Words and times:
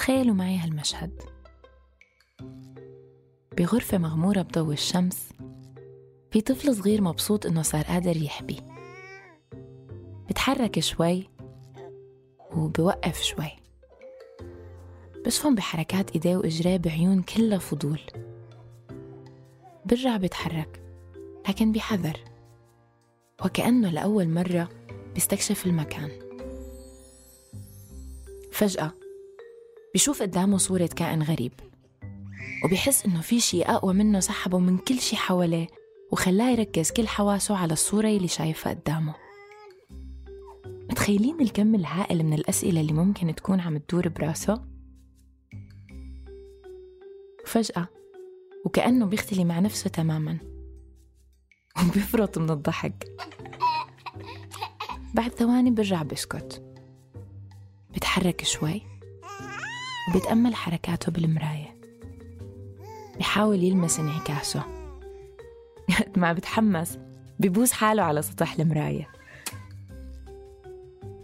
تخيلوا 0.00 0.34
معي 0.34 0.58
هالمشهد. 0.58 1.22
بغرفة 3.58 3.98
مغمورة 3.98 4.42
بضوء 4.42 4.72
الشمس 4.72 5.28
في 6.30 6.40
طفل 6.40 6.74
صغير 6.74 7.00
مبسوط 7.02 7.46
إنه 7.46 7.62
صار 7.62 7.84
قادر 7.84 8.16
يحبي. 8.16 8.56
بتحرك 10.30 10.80
شوي 10.80 11.28
وبوقف 12.56 13.22
شوي. 13.22 13.50
بشفن 15.24 15.54
بحركات 15.54 16.10
إيديه 16.10 16.36
وإجريه 16.36 16.76
بعيون 16.76 17.22
كلها 17.22 17.58
فضول. 17.58 18.00
برجع 19.84 20.16
بيتحرك 20.16 20.82
لكن 21.48 21.72
بحذر 21.72 22.20
وكأنه 23.44 23.90
لأول 23.90 24.28
مرة 24.28 24.68
بيستكشف 25.14 25.66
المكان. 25.66 26.10
فجأة 28.52 28.99
بيشوف 29.92 30.22
قدامه 30.22 30.58
صورة 30.58 30.86
كائن 30.86 31.22
غريب 31.22 31.52
وبيحس 32.64 33.06
إنه 33.06 33.20
في 33.20 33.40
شي 33.40 33.62
أقوى 33.62 33.94
منه 33.94 34.20
سحبه 34.20 34.58
من 34.58 34.78
كل 34.78 35.00
شي 35.00 35.16
حواليه 35.16 35.66
وخلاه 36.12 36.50
يركز 36.50 36.90
كل 36.90 37.08
حواسه 37.08 37.56
على 37.56 37.72
الصورة 37.72 38.08
اللي 38.08 38.28
شايفها 38.28 38.72
قدامه. 38.72 39.14
متخيلين 40.90 41.40
الكم 41.40 41.74
الهائل 41.74 42.22
من 42.24 42.32
الأسئلة 42.32 42.80
اللي 42.80 42.92
ممكن 42.92 43.34
تكون 43.34 43.60
عم 43.60 43.78
تدور 43.78 44.08
براسه؟ 44.08 44.64
فجأة 47.46 47.88
وكأنه 48.64 49.06
بيختلي 49.06 49.44
مع 49.44 49.58
نفسه 49.58 49.90
تماما 49.90 50.38
وبيفرط 51.88 52.38
من 52.38 52.50
الضحك. 52.50 53.04
بعد 55.14 55.30
ثواني 55.30 55.70
برجع 55.70 56.02
بيسكت 56.02 56.62
بيتحرك 57.90 58.44
شوي. 58.44 58.82
وبيتأمل 60.08 60.54
حركاته 60.54 61.12
بالمراية. 61.12 61.76
بيحاول 63.16 63.62
يلمس 63.62 64.00
انعكاسه. 64.00 64.62
قد 65.98 66.18
ما 66.18 66.32
بتحمس. 66.32 66.98
بيبوس 67.38 67.72
حاله 67.72 68.02
على 68.02 68.22
سطح 68.22 68.54
المراية. 68.58 69.08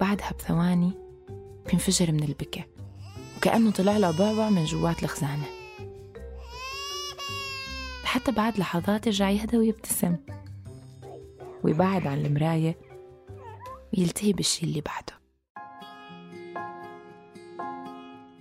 بعدها 0.00 0.32
بثواني 0.38 0.92
بينفجر 1.66 2.12
من 2.12 2.22
البكا 2.22 2.64
وكأنه 3.36 3.70
طلع 3.70 3.96
له 3.96 4.18
بعبع 4.18 4.50
من 4.50 4.64
جوات 4.64 5.02
الخزانة. 5.02 5.46
لحتى 8.04 8.32
بعد 8.32 8.58
لحظات 8.58 9.06
يرجع 9.06 9.30
يهدى 9.30 9.56
ويبتسم. 9.56 10.16
ويبعد 11.64 12.06
عن 12.06 12.26
المراية 12.26 12.76
ويلتهي 13.98 14.32
بالشي 14.32 14.66
اللي 14.66 14.80
بعده. 14.80 15.25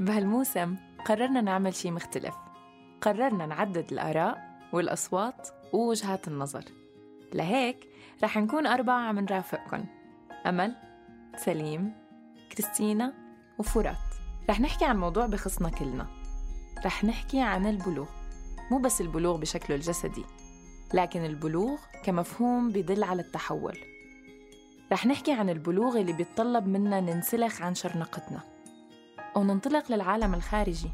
بهالموسم 0.06 0.76
قررنا 1.06 1.42
نعمل 1.42 1.76
شي 1.76 1.92
مختلف. 1.92 2.36
قررنا 3.02 3.46
نعدد 3.46 3.92
الآراء 3.92 4.60
والأصوات 4.74 5.48
ووجهات 5.74 6.28
النظر. 6.28 6.64
لهيك 7.34 7.90
رح 8.24 8.38
نكون 8.38 8.68
أربعة 8.68 9.00
عم 9.00 9.20
نرافقكن. 9.20 9.86
أمل 10.46 10.76
سليم 11.38 11.94
كريستينا 12.52 13.14
وفرات. 13.60 13.96
رح 14.50 14.60
نحكي 14.60 14.86
عن 14.86 14.98
موضوع 14.98 15.26
بخصنا 15.26 15.70
كلنا. 15.70 16.08
رح 16.86 17.04
نحكي 17.04 17.42
عن 17.42 17.66
البلوغ. 17.66 18.10
مو 18.72 18.78
بس 18.78 19.02
البلوغ 19.02 19.38
بشكله 19.38 19.76
الجسدي 19.76 20.26
لكن 20.94 21.26
البلوغ 21.26 21.78
كمفهوم 22.04 22.72
بيدل 22.72 23.04
على 23.04 23.22
التحول. 23.22 23.78
رح 24.92 25.06
نحكي 25.06 25.32
عن 25.32 25.50
البلوغ 25.50 25.98
اللي 25.98 26.14
بيتطلب 26.14 26.68
منا 26.68 27.02
ننسلخ 27.02 27.62
عن 27.62 27.76
شرنقتنا. 27.76 28.55
وننطلق 29.36 29.92
للعالم 29.92 30.34
الخارجي. 30.34 30.92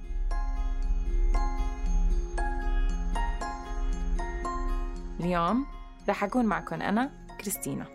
اليوم 5.20 5.66
رح 6.10 6.24
أكون 6.24 6.46
معكم 6.46 6.82
أنا 6.82 7.12
كريستينا. 7.42 7.86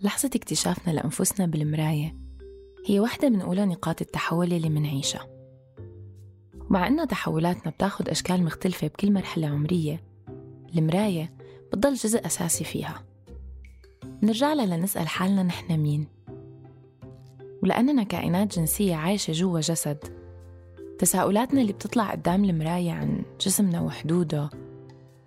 لحظة 0.00 0.30
اكتشافنا 0.34 0.92
لأنفسنا 0.92 1.46
بالمراية 1.46 2.16
هي 2.86 3.00
واحدة 3.00 3.28
من 3.28 3.40
أولى 3.40 3.66
نقاط 3.66 4.00
التحول 4.00 4.52
اللي 4.52 4.68
منعيشها 4.68 5.26
ومع 6.70 6.86
إنه 6.86 7.04
تحولاتنا 7.04 7.72
بتاخد 7.72 8.08
أشكال 8.08 8.44
مختلفة 8.44 8.86
بكل 8.86 9.12
مرحلة 9.12 9.46
عمرية 9.46 10.02
المراية 10.76 11.32
بتضل 11.72 11.94
جزء 11.94 12.26
أساسي 12.26 12.64
فيها. 12.64 13.09
نرجع 14.22 14.52
لها 14.52 14.76
لنسأل 14.76 15.08
حالنا 15.08 15.42
نحن 15.42 15.76
مين. 15.76 16.06
ولأننا 17.62 18.02
كائنات 18.02 18.58
جنسية 18.58 18.94
عايشة 18.94 19.32
جوا 19.32 19.60
جسد 19.60 19.98
تساؤلاتنا 20.98 21.60
اللي 21.60 21.72
بتطلع 21.72 22.10
قدام 22.10 22.44
المراية 22.44 22.92
عن 22.92 23.22
جسمنا 23.40 23.80
وحدوده 23.80 24.50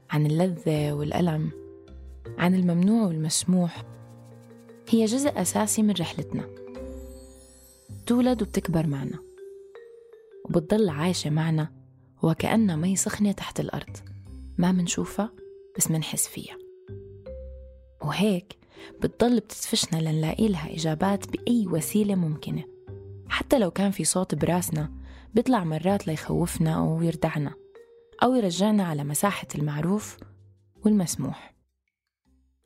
عن 0.10 0.26
اللذة 0.26 0.94
والألم 0.94 1.52
عن 2.38 2.56
الممنوع 2.56 3.08
والمسموح 3.08 3.84
هي 4.90 5.06
جزء 5.06 5.42
أساسي 5.42 5.84
من 5.84 5.94
رحلتنا. 6.00 6.44
تولد 8.06 8.42
وبتكبر 8.42 8.88
معنا 8.88 9.20
وبتضل 10.46 10.90
عايشة 10.90 11.30
معنا 11.30 11.72
وكأنها 12.24 12.76
مي 12.76 12.96
سخنة 12.96 13.32
تحت 13.32 13.60
الأرض 13.60 13.98
ما 14.58 14.72
منشوفها 14.72 15.32
بس 15.78 15.92
منحس 15.92 16.28
فيها. 16.28 16.58
وهيك 18.02 18.63
بتضل 19.02 19.40
بتدفشنا 19.40 20.00
لنلاقي 20.02 20.48
لها 20.48 20.74
إجابات 20.76 21.30
بأي 21.30 21.68
وسيلة 21.68 22.16
ممكنة. 22.16 22.64
حتى 23.30 23.60
لو 23.60 23.72
كان 23.72 23.92
في 23.92 24.04
صوت 24.04 24.36
براسنا 24.36 24.92
بيطلع 25.34 25.64
مرات 25.64 26.08
ليخوفنا 26.08 26.76
أو 26.76 27.02
يردعنا 27.02 27.54
أو 28.24 28.36
يرجعنا 28.36 28.84
على 28.84 29.04
مساحة 29.04 29.48
المعروف 29.56 30.18
والمسموح. 30.86 31.54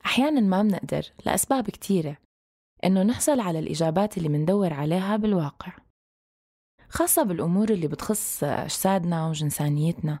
أحيانا 0.06 0.40
ما 0.40 0.62
بنقدر 0.62 1.02
لأسباب 1.26 1.70
كتيرة 1.70 2.16
إنه 2.84 3.02
نحصل 3.02 3.40
على 3.40 3.58
الإجابات 3.58 4.18
اللي 4.18 4.28
مندور 4.28 4.72
عليها 4.72 5.16
بالواقع. 5.16 5.72
خاصة 6.88 7.22
بالأمور 7.22 7.70
اللي 7.70 7.88
بتخص 7.88 8.44
أجسادنا 8.44 9.28
وجنسانيتنا 9.28 10.18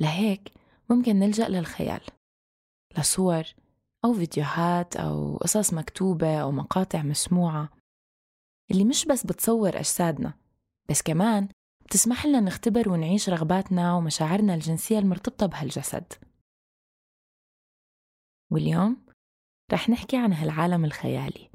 لهيك 0.00 0.52
ممكن 0.90 1.18
نلجأ 1.18 1.48
للخيال 1.48 2.00
لصور 2.98 3.44
أو 4.04 4.12
فيديوهات 4.12 4.96
أو 4.96 5.36
قصص 5.36 5.74
مكتوبة 5.74 6.42
أو 6.42 6.52
مقاطع 6.52 7.02
مسموعة. 7.02 7.68
اللي 8.70 8.84
مش 8.84 9.04
بس 9.04 9.26
بتصور 9.26 9.78
أجسادنا 9.78 10.34
بس 10.90 11.02
كمان 11.02 11.48
بتسمح 11.84 12.26
لنا 12.26 12.40
نختبر 12.40 12.88
ونعيش 12.88 13.28
رغباتنا 13.28 13.94
ومشاعرنا 13.94 14.54
الجنسية 14.54 14.98
المرتبطة 14.98 15.46
بهالجسد. 15.46 16.12
واليوم 18.52 19.06
رح 19.72 19.88
نحكي 19.88 20.16
عن 20.16 20.32
هالعالم 20.32 20.84
الخيالي. 20.84 21.50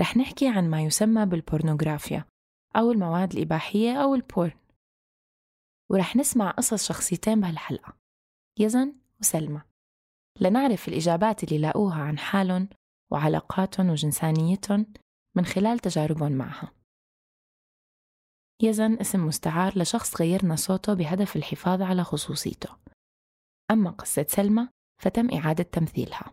رح 0.00 0.16
نحكي 0.16 0.48
عن 0.48 0.70
ما 0.70 0.82
يسمى 0.82 1.26
بالبورنوغرافيا 1.26 2.24
أو 2.76 2.90
المواد 2.90 3.32
الإباحية 3.32 4.02
أو 4.02 4.14
ال 4.14 4.21
porn. 4.21 4.58
ورح 5.90 6.16
نسمع 6.16 6.50
قصص 6.50 6.88
شخصيتين 6.88 7.40
بهالحلقة 7.40 7.96
يزن 8.58 8.94
وسلمى. 9.20 9.62
لنعرف 10.40 10.88
الإجابات 10.88 11.44
اللي 11.44 11.58
لاقوها 11.58 12.02
عن 12.02 12.18
حالهم 12.18 12.68
وعلاقاتهم 13.12 13.90
وجنسانيتهم 13.90 14.86
من 15.36 15.44
خلال 15.44 15.78
تجاربهم 15.78 16.32
معها. 16.32 16.72
يزن 18.62 18.98
اسم 19.00 19.26
مستعار 19.26 19.78
لشخص 19.78 20.20
غيرنا 20.20 20.56
صوته 20.56 20.94
بهدف 20.94 21.36
الحفاظ 21.36 21.82
على 21.82 22.04
خصوصيته. 22.04 22.76
أما 23.70 23.90
قصة 23.90 24.26
سلمى 24.28 24.68
فتم 25.02 25.30
إعادة 25.30 25.64
تمثيلها. 25.64 26.32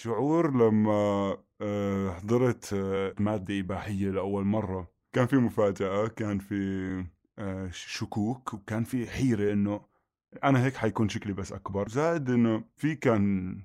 شعور 0.00 0.50
لما 0.50 1.36
آه، 1.60 2.10
حضرت 2.10 2.72
آه، 2.72 3.14
مادة 3.18 3.60
إباحية 3.60 4.10
لأول 4.10 4.44
مرة 4.44 4.92
كان 5.14 5.26
في 5.26 5.36
مفاجأة 5.36 6.08
كان 6.08 6.38
في 6.38 6.56
آه، 7.38 7.70
شكوك 7.72 8.54
وكان 8.54 8.84
في 8.84 9.06
حيرة 9.06 9.52
إنه 9.52 9.80
أنا 10.44 10.64
هيك 10.64 10.76
حيكون 10.76 11.08
شكلي 11.08 11.32
بس 11.32 11.52
أكبر. 11.52 11.88
زائد 11.88 12.30
إنه 12.30 12.64
في 12.76 12.94
كان 12.94 13.58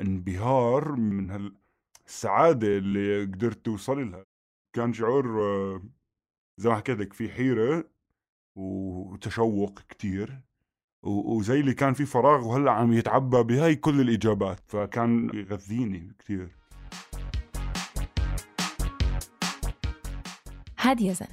انبهار 0.00 0.92
من 0.92 1.30
هالسعادة 2.06 2.68
اللي 2.78 3.22
قدرت 3.22 3.64
توصل 3.64 4.10
لها. 4.10 4.24
كان 4.72 4.92
شعور 4.92 5.82
زي 6.56 6.70
ما 6.70 6.76
حكيت 6.76 6.98
لك 6.98 7.12
في 7.12 7.28
حيرة 7.28 7.84
وتشوق 8.56 9.80
كتير 9.88 10.40
وزي 11.02 11.60
اللي 11.60 11.74
كان 11.74 11.94
في 11.94 12.04
فراغ 12.06 12.46
وهلأ 12.46 12.70
عم 12.70 12.92
يتعبى 12.92 13.42
بهاي 13.42 13.76
كل 13.76 14.00
الإجابات. 14.00 14.60
فكان 14.66 15.30
يغذيني 15.34 16.12
كثير 16.18 16.56
هاد 20.80 21.00
يزن 21.00 21.26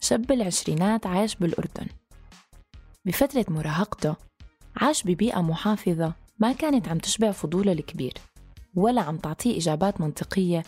شاب 0.00 0.22
بالعشرينات 0.22 1.06
عايش 1.06 1.36
بالأردن. 1.36 1.86
بفترة 3.08 3.46
مراهقته 3.48 4.16
عاش 4.76 5.02
ببيئة 5.02 5.40
محافظة 5.40 6.12
ما 6.38 6.52
كانت 6.52 6.88
عم 6.88 6.98
تشبع 6.98 7.30
فضوله 7.30 7.72
الكبير 7.72 8.12
ولا 8.74 9.00
عم 9.00 9.16
تعطيه 9.16 9.58
إجابات 9.58 10.00
منطقية 10.00 10.62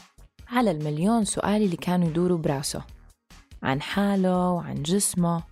على 0.49 0.71
المليون 0.71 1.25
سؤال 1.25 1.63
اللي 1.63 1.77
كانوا 1.77 2.09
يدوروا 2.09 2.39
براسه. 2.39 2.83
عن 3.63 3.83
حاله 3.83 4.51
وعن 4.51 4.83
جسمه 4.83 5.43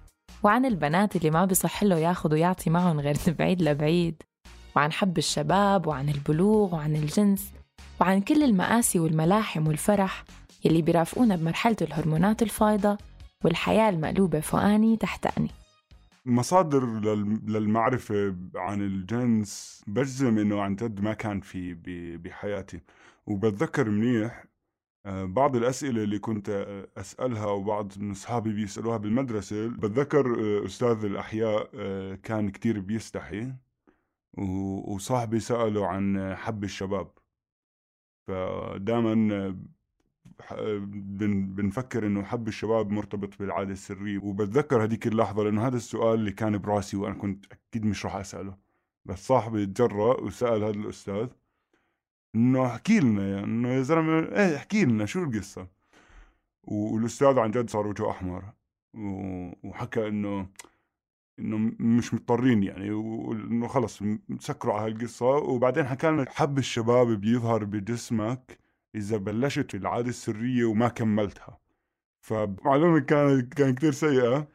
وعن 0.43 0.65
البنات 0.65 1.17
اللي 1.17 1.31
ما 1.31 1.45
بصح 1.45 1.83
له 1.83 1.99
ياخذ 1.99 2.33
ويعطي 2.33 2.71
معهم 2.71 3.01
غير 3.01 3.17
بعيد 3.39 3.63
لبعيد 3.63 4.23
وعن 4.77 4.93
حب 4.93 5.19
الشباب 5.19 5.87
وعن 5.87 6.09
البلوغ 6.09 6.75
وعن 6.75 6.97
الجنس 6.97 7.53
وعن 8.01 8.21
كل 8.21 8.43
المآسي 8.43 8.99
والملاحم 8.99 9.67
والفرح 9.67 10.25
يلي 10.65 10.83
بيرافقونا 10.83 11.37
بمرحلة 11.37 11.77
الهرمونات 11.83 12.43
الفايضة 12.43 12.99
والحياة 13.45 13.91
المقلوبة 13.91 14.41
فوقاني 14.41 14.97
تحت 14.97 15.27
أني. 15.39 15.51
مصادر 16.29 16.85
للمعرفة 17.49 18.37
عن 18.55 18.81
الجنس 18.83 19.83
بجزم 19.87 20.39
إنه 20.39 20.61
عن 20.63 20.77
جد 20.77 21.01
ما 21.01 21.15
كان 21.15 21.41
في 21.41 21.75
بحياتي. 22.17 22.81
وبتذكر 23.27 23.91
منيح 23.91 24.45
آه، 25.07 25.25
بعض 25.25 25.57
الأسئلة 25.57 26.05
اللي 26.05 26.19
كنت 26.19 26.49
آه، 26.49 26.89
أسألها 27.01 27.47
وبعض 27.47 27.93
من 27.99 28.11
أصحابي 28.11 28.53
بيسألوها 28.53 28.97
بالمدرسة 28.97 29.69
بتذكر 29.69 30.27
آه، 30.41 30.67
أستاذ 30.67 31.05
الأحياء 31.05 31.71
كان 32.15 32.51
كتير 32.51 32.81
بيستحي 32.81 33.53
وصاحبي 34.39 35.41
سأله 35.41 35.87
عن 35.87 36.35
حب 36.37 36.65
الشباب. 36.65 37.11
فدائما 38.27 39.57
بنفكر 41.57 42.07
إنه 42.07 42.23
حب 42.23 42.49
الشباب 42.49 42.91
مرتبط 42.91 43.39
بالعادة 43.39 43.73
السرية. 43.73 44.19
وبتذكر 44.19 44.85
هذيك 44.85 45.07
اللحظة 45.07 45.45
لأنه 45.45 45.67
هذا 45.67 45.77
السؤال 45.77 46.15
اللي 46.19 46.33
كان 46.33 46.59
براسي 46.59 46.97
وأنا 46.97 47.15
كنت 47.15 47.45
أكيد 47.53 47.85
مش 47.87 48.05
راح 48.05 48.17
أسأله. 48.17 48.57
بس 49.05 49.27
صاحبي 49.27 49.67
تجرأ 49.67 50.21
وسأل 50.21 50.63
هذا 50.65 50.71
الأستاذ 50.71 51.29
إنه 52.35 52.67
أحكي 52.67 53.01
لنا 53.01 53.31
يعني 53.31 53.45
إنه 53.45 53.69
يا 53.69 53.83
زلمة 53.83 54.19
إيه 54.19 54.57
احكي 54.57 54.85
لنا 54.85 55.07
شو 55.07 55.25
القصة؟ 55.25 55.67
والأستاذ 56.63 57.39
عن 57.39 57.51
جد 57.51 57.71
صار 57.71 57.87
وجهه 57.87 58.11
أحمر. 58.11 58.45
وحكى 59.65 60.09
إنه 60.09 60.47
إنه 61.39 61.59
مش 61.79 62.15
مضطرين 62.15 62.63
يعني 62.63 62.91
وإنه 62.91 63.67
خلص 63.69 64.03
سكروا 64.41 64.75
على 64.75 64.93
هالقصة. 64.93 65.27
وبعدين 65.27 65.85
حكى 65.87 66.07
لنا 66.11 66.25
حب 66.31 66.59
الشباب 66.59 67.07
بيظهر 67.09 67.65
بجسمك 67.65 68.59
إذا 68.95 69.17
بلشت 69.17 69.75
العادة 69.75 70.09
السرية 70.09 70.65
وما 70.65 70.89
كملتها. 70.89 71.59
فمعلومة 72.21 73.01
كانت 73.01 73.55
كان 73.55 73.75
كثير 73.75 73.93
سيئة 73.93 74.49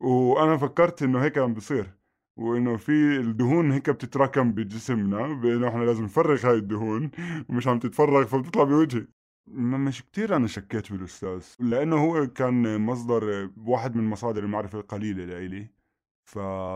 وأنا 0.00 0.56
فكرت 0.56 1.02
إنه 1.02 1.24
هيك 1.24 1.38
عم 1.38 1.54
بصير 1.54 1.94
وإنه 2.36 2.76
في 2.76 2.92
الدهون 3.20 3.72
هيك 3.72 3.90
بتتراكم 3.90 4.52
بجسمنا 4.52 5.32
بأنه 5.34 5.68
إحنا 5.68 5.84
لازم 5.84 6.04
نفرغ 6.04 6.46
هاي 6.46 6.54
الدهون 6.56 7.10
ومش 7.48 7.68
عم 7.68 7.78
تتفرغ 7.78 8.24
فبتطلع 8.26 8.64
بوجهي. 8.64 9.06
مش 9.46 10.02
كتير 10.02 10.36
أنا 10.36 10.46
شكيت 10.46 10.92
بالأستاذ 10.92 11.44
لأنه 11.60 11.96
هو 11.96 12.26
كان 12.26 12.80
مصدر 12.80 13.50
واحد 13.56 13.96
من 13.96 14.04
مصادر 14.04 14.44
المعرفة 14.44 14.80
القليلة 14.80 15.24
لإلي. 15.24 15.70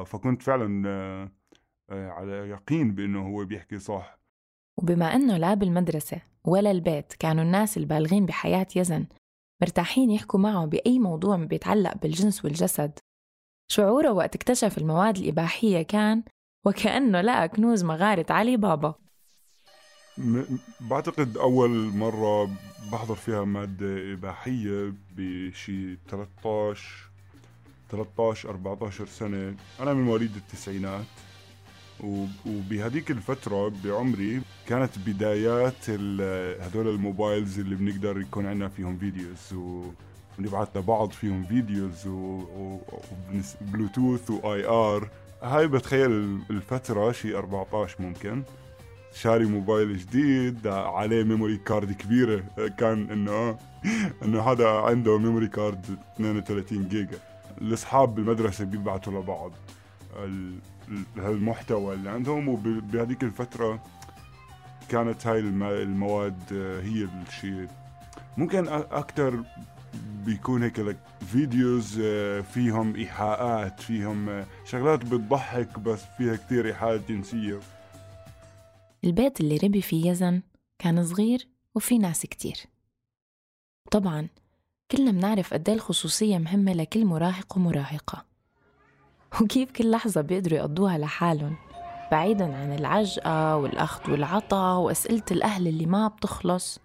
فكنت 0.06 0.42
فعلا 0.42 0.88
آه، 1.90 2.10
على 2.10 2.32
يقين 2.32 2.94
بأنه 2.94 3.26
هو 3.28 3.44
بيحكي 3.44 3.78
صح. 3.78 4.23
وبما 4.76 5.14
إنه 5.14 5.36
لا 5.36 5.54
بالمدرسة 5.54 6.20
ولا 6.44 6.70
البيت 6.70 7.12
كانوا 7.12 7.44
الناس 7.44 7.76
البالغين 7.76 8.26
بحياة 8.26 8.66
يزن 8.76 9.06
مرتاحين 9.62 10.10
يحكوا 10.10 10.40
معه 10.40 10.66
بأي 10.66 10.98
موضوع 10.98 11.36
بيتعلق 11.36 11.96
بالجنس 12.02 12.44
والجسد. 12.44 12.98
شعوره 13.68 14.12
وقت 14.12 14.34
اكتشف 14.34 14.78
المواد 14.78 15.16
الإباحية 15.16 15.82
كان 15.82 16.22
وكأنه 16.66 17.20
لقى 17.20 17.48
كنوز 17.48 17.84
مغارة 17.84 18.26
علي 18.30 18.56
بابا. 18.56 18.94
م... 20.18 20.42
بعتقد 20.80 21.36
أول 21.36 21.70
مرة 21.70 22.50
بحضر 22.92 23.14
فيها 23.14 23.44
مادة 23.44 24.12
إباحية 24.12 24.92
بشي 25.16 25.96
13 26.08 27.10
13 27.90 28.50
14 28.50 29.06
سنة 29.06 29.56
أنا 29.80 29.94
من 29.94 30.02
مواليد 30.04 30.36
التسعينات. 30.36 31.04
وبهديك 32.46 33.10
الفترة 33.10 33.72
بعمري 33.84 34.42
كانت 34.66 34.90
بدايات 35.06 35.90
هدول 36.60 36.88
ال 36.88 36.97
mobiles 36.97 37.58
اللي 37.58 37.74
بنقدر 37.74 38.20
يكون 38.20 38.46
عندنا 38.46 38.68
فيهم 38.68 38.98
videos 38.98 39.52
و 39.52 39.84
ونبعث 40.38 40.76
لبعض 40.76 41.10
فيهم 41.10 41.44
videos 41.44 42.06
وبلوتوث 42.06 44.30
و 44.30 44.66
IR 44.66 45.08
هاي 45.42 45.68
بتخيل 45.68 46.10
الفترة 46.50 47.12
شي 47.12 47.36
14 47.36 48.02
ممكن. 48.02 48.42
شاري 49.14 49.44
موبايل 49.44 49.98
جديد 49.98 50.66
عليه 50.66 51.24
memory 51.24 51.56
card 51.56 51.92
كبيرة. 51.92 52.44
كان 52.78 53.10
انه 53.10 53.58
إنه 54.22 54.42
هذا 54.42 54.68
عنده 54.68 55.18
memory 55.18 55.48
card 55.48 55.98
32 56.16 56.88
جيجا. 56.88 57.18
الأصحاب 57.60 58.14
بالمدرسة 58.14 58.64
بيبعتوا 58.64 59.20
لبعض. 59.20 59.52
هالمحتوى 61.16 61.94
اللي 61.94 62.10
عندهم 62.10 62.48
وبهذيك 62.48 63.22
الفترة 63.22 63.82
كانت 64.88 65.26
هاي 65.26 65.38
المواد 65.38 66.52
هي 66.82 67.08
الشيء 67.28 67.68
ممكن 68.36 68.68
أكثر 68.68 69.44
بيكون 70.24 70.62
هيك 70.62 70.78
لك 70.78 70.96
فيديوز 71.32 72.00
آه، 72.04 72.40
فيهم 72.40 72.96
إيحاءات 72.96 73.80
فيهم 73.80 74.28
آه، 74.28 74.46
شغلات 74.64 75.04
بتضحك 75.04 75.78
بس 75.78 76.02
فيها 76.18 76.36
كتير 76.36 76.66
إيحاءات 76.66 77.08
جنسية. 77.08 77.60
البيت 79.04 79.40
اللي 79.40 79.56
ربي 79.56 79.82
فيه 79.82 80.10
يزن 80.10 80.42
كان 80.78 81.04
صغير 81.04 81.48
وفي 81.74 81.98
ناس 81.98 82.22
كتير. 82.22 82.56
طبعا 83.90 84.28
كلنا 84.90 85.10
بنعرف 85.10 85.54
قد 85.54 85.70
الخصوصية 85.70 86.38
مهمة 86.38 86.72
لكل 86.72 87.04
مراهق 87.04 87.56
ومراهقة. 87.56 88.24
وكيف 89.42 89.72
كل 89.72 89.90
لحظة 89.90 90.20
بيقدروا 90.20 90.58
يقضوها 90.58 90.98
لحالهم 90.98 91.56
بعيدا 92.12 92.56
عن 92.56 92.72
العجقة 92.72 93.56
والأخذ 93.56 94.10
والعطا 94.12 94.76
وأسئلة 94.76 95.22
الأهل 95.30 95.68
اللي 95.68 95.86
ما 95.86 96.08
بتخلص 96.08 96.80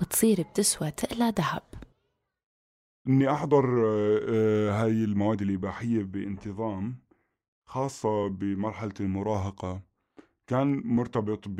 بتصير 0.00 0.42
بتسوى 0.42 0.90
تقلى 0.90 1.32
ذهب. 1.38 1.62
إني 3.08 3.30
أحضر 3.30 3.64
آه، 3.86 4.20
آه، 4.28 4.84
هاي 4.84 5.04
المواد 5.04 5.42
الإباحية 5.42 6.02
بانتظام 6.02 6.98
خاصة 7.66 8.28
بمرحلة 8.28 8.94
المراهقة. 9.00 9.82
كان 10.46 10.82
مرتبط 10.84 11.48
ب 11.48 11.56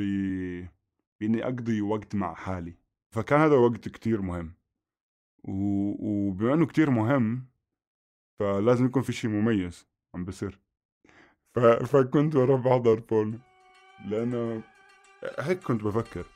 بإني 1.21 1.45
أقضي 1.45 1.81
وقت 1.81 2.15
مع 2.15 2.35
حالي. 2.35 2.75
فكان 3.15 3.41
هذا 3.41 3.57
وقت 3.57 3.89
كتير 3.89 4.23
مهم. 4.23 4.55
و... 5.45 5.53
وبما 5.99 6.55
إنه 6.55 6.67
كتير 6.67 6.91
مهم 6.91 7.47
فلازم 8.39 8.87
يكون 8.87 9.03
في 9.03 9.13
شيء 9.13 9.31
مميز. 9.31 9.87
عم 10.15 10.25
بصير 10.25 10.59
ف... 11.55 11.59
فكنت 11.61 12.37
بروح 12.37 12.61
بحضر 12.61 13.01
بورن 13.01 13.39
لأنه 14.09 14.63
هيك 15.39 15.61
كنت 15.63 15.83
بفكر. 15.85 16.34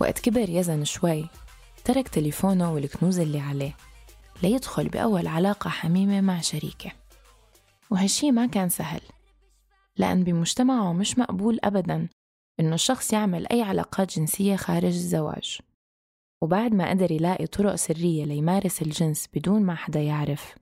وقت 0.00 0.18
كبر 0.18 0.50
يزن 0.50 0.84
شوي 0.84 1.28
ترك 1.84 2.08
تليفونه 2.08 2.72
والكنوز 2.72 3.18
اللي 3.18 3.40
عليه 3.40 3.76
ليدخل 4.42 4.88
بأول 4.88 5.26
علاقة 5.26 5.70
حميمة 5.70 6.20
مع 6.20 6.40
شريكه. 6.40 6.92
وهالشي 7.90 8.30
ما 8.30 8.46
كان 8.46 8.68
سهل 8.68 9.00
لأن 9.96 10.24
بمجتمعه 10.24 10.92
مش 10.92 11.18
مقبول 11.18 11.58
أبداً 11.64 12.08
إنه 12.60 12.74
الشخص 12.74 13.12
يعمل 13.12 13.46
أي 13.46 13.62
علاقات 13.62 14.18
جنسية 14.18 14.56
خارج 14.56 14.84
الزواج. 14.94 15.58
وبعد 16.42 16.74
ما 16.74 16.90
قدر 16.90 17.12
يلاقي 17.12 17.46
طرق 17.46 17.74
سرية 17.74 18.24
ليمارس 18.24 18.82
الجنس 18.82 19.28
بدون 19.34 19.62
ما 19.62 19.74
حدا 19.74 20.00
يعرف 20.00 20.54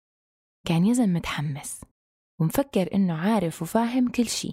كان 0.67 0.87
يزن 0.87 1.13
متحمس 1.13 1.81
ومفكر 2.41 2.95
إنه 2.95 3.15
عارف 3.15 3.63
وفاهم 3.63 4.09
كل 4.09 4.29
شي. 4.29 4.53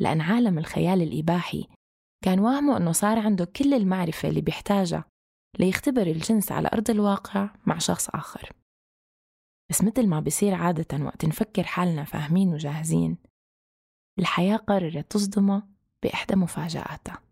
لأن 0.00 0.20
عالم 0.20 0.58
الخيال 0.58 1.02
الإباحي 1.02 1.68
كان 2.24 2.40
واهمه 2.40 2.76
إنه 2.76 2.92
صار 2.92 3.18
عنده 3.18 3.44
كل 3.44 3.74
المعرفة 3.74 4.28
اللي 4.28 4.40
بيحتاجها 4.40 5.04
ليختبر 5.58 6.02
الجنس 6.02 6.52
على 6.52 6.68
أرض 6.72 6.90
الواقع 6.90 7.50
مع 7.66 7.78
شخص 7.78 8.08
آخر. 8.08 8.52
بس 9.70 9.84
مثل 9.84 10.06
ما 10.06 10.20
بصير 10.20 10.54
عادة 10.54 11.04
وقت 11.04 11.24
نفكر 11.24 11.62
حالنا 11.62 12.04
فاهمين 12.04 12.48
وجاهزين 12.48 13.18
الحياة 14.18 14.56
قررت 14.56 15.10
تصدمه 15.12 15.62
بإحدى 16.02 16.36
مفاجآتها. 16.36 17.22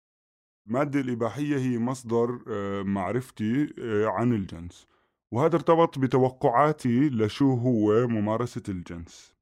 المادة 0.68 1.00
الإباحية 1.00 1.56
هي 1.56 1.78
مصدر 1.78 2.44
آه، 2.48 2.82
معرفتي 2.82 3.74
آه، 3.78 4.06
عن 4.06 4.32
الجنس. 4.32 4.86
وهذا 5.32 5.56
ارتبط 5.56 5.98
بتوقعاتي 5.98 7.08
لشو 7.08 7.54
هو 7.54 8.06
ممارسة 8.08 8.62
الجنس. 8.68 9.34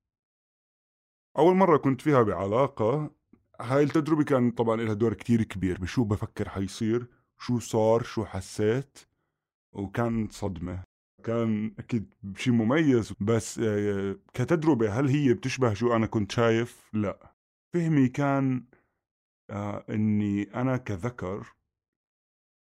أول 1.38 1.54
مرة 1.54 1.76
كنت 1.76 2.00
فيها 2.00 2.22
بعلاقة 2.22 3.10
هاي 3.60 3.82
التجربة 3.82 4.24
كان 4.24 4.50
طبعا 4.50 4.76
لها 4.76 4.94
دور 4.94 5.14
كتير 5.14 5.42
كبير 5.42 5.80
بشو 5.80 6.04
بفكر 6.04 6.48
حيصير 6.48 7.06
شو 7.38 7.58
صار 7.58 8.02
شو 8.02 8.24
حسيت 8.24 8.98
وكان 9.72 10.28
صدمة 10.30 10.82
كان 11.24 11.74
أكيد 11.78 12.14
شيء 12.36 12.52
مميز 12.52 13.12
بس 13.20 13.58
آه، 13.58 14.16
كتجربة 14.34 15.00
هل 15.00 15.08
هي 15.08 15.34
بتشبه 15.34 15.74
شو 15.74 15.96
أنا 15.96 16.06
كنت 16.06 16.32
شايف؟ 16.32 16.90
لا 16.92 17.34
فهمي 17.74 18.08
كان 18.08 18.64
آه 19.50 19.84
إني 19.90 20.42
أنا 20.42 20.76
كذكر 20.76 21.54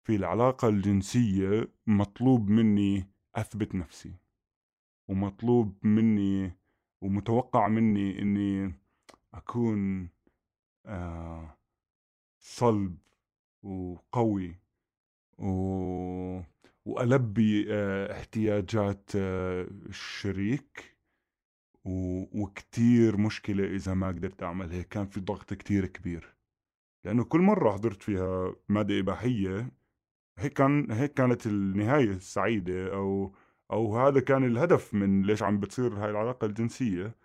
في 0.07 0.15
العلاقة 0.15 0.67
الجنسية 0.69 1.71
مطلوب 1.87 2.49
مني 2.49 3.05
أثبت 3.35 3.75
نفسي 3.75 4.13
ومطلوب 5.09 5.85
مني 5.85 6.51
ومتوقع 7.01 7.67
مني 7.67 8.21
إني 8.21 8.73
أكون 9.33 10.01
آه 10.03 10.09
صلب 12.39 12.97
وقوي 13.63 14.55
و... 15.37 16.41
وألبي 16.85 17.65
آه 17.73 18.11
احتياجات 18.11 19.11
آه 19.15 19.67
الشريك 19.89 20.97
و... 21.85 22.23
وكتير 22.43 23.17
مشكلة 23.17 23.65
إذا 23.75 23.93
ما 23.93 24.07
قدرت 24.07 24.43
أعمل 24.43 24.71
هيك 24.71 24.87
كان 24.87 25.05
في 25.07 25.19
ضغط 25.19 25.53
كتير 25.53 25.85
كبير. 25.85 26.35
لأنه 27.05 27.23
كل 27.23 27.39
مرة 27.41 27.71
حضرت 27.71 28.03
فيها 28.03 28.55
مادة 28.69 28.99
إباحية 28.99 29.71
هيك 30.39 30.53
كان 30.53 30.91
هيك 30.91 31.13
كانت 31.13 31.47
النهاية 31.47 32.11
السعيدة 32.11 32.93
أو 32.93 33.35
أو 33.71 33.97
هذا 33.97 34.19
كان 34.19 34.43
الهدف 34.45 34.93
من 34.93 35.21
ليش 35.23 35.43
عم 35.43 35.59
بتصير 35.59 35.93
هاي 36.05 36.09
العلاقة 36.11 36.45
الجنسية. 36.45 37.15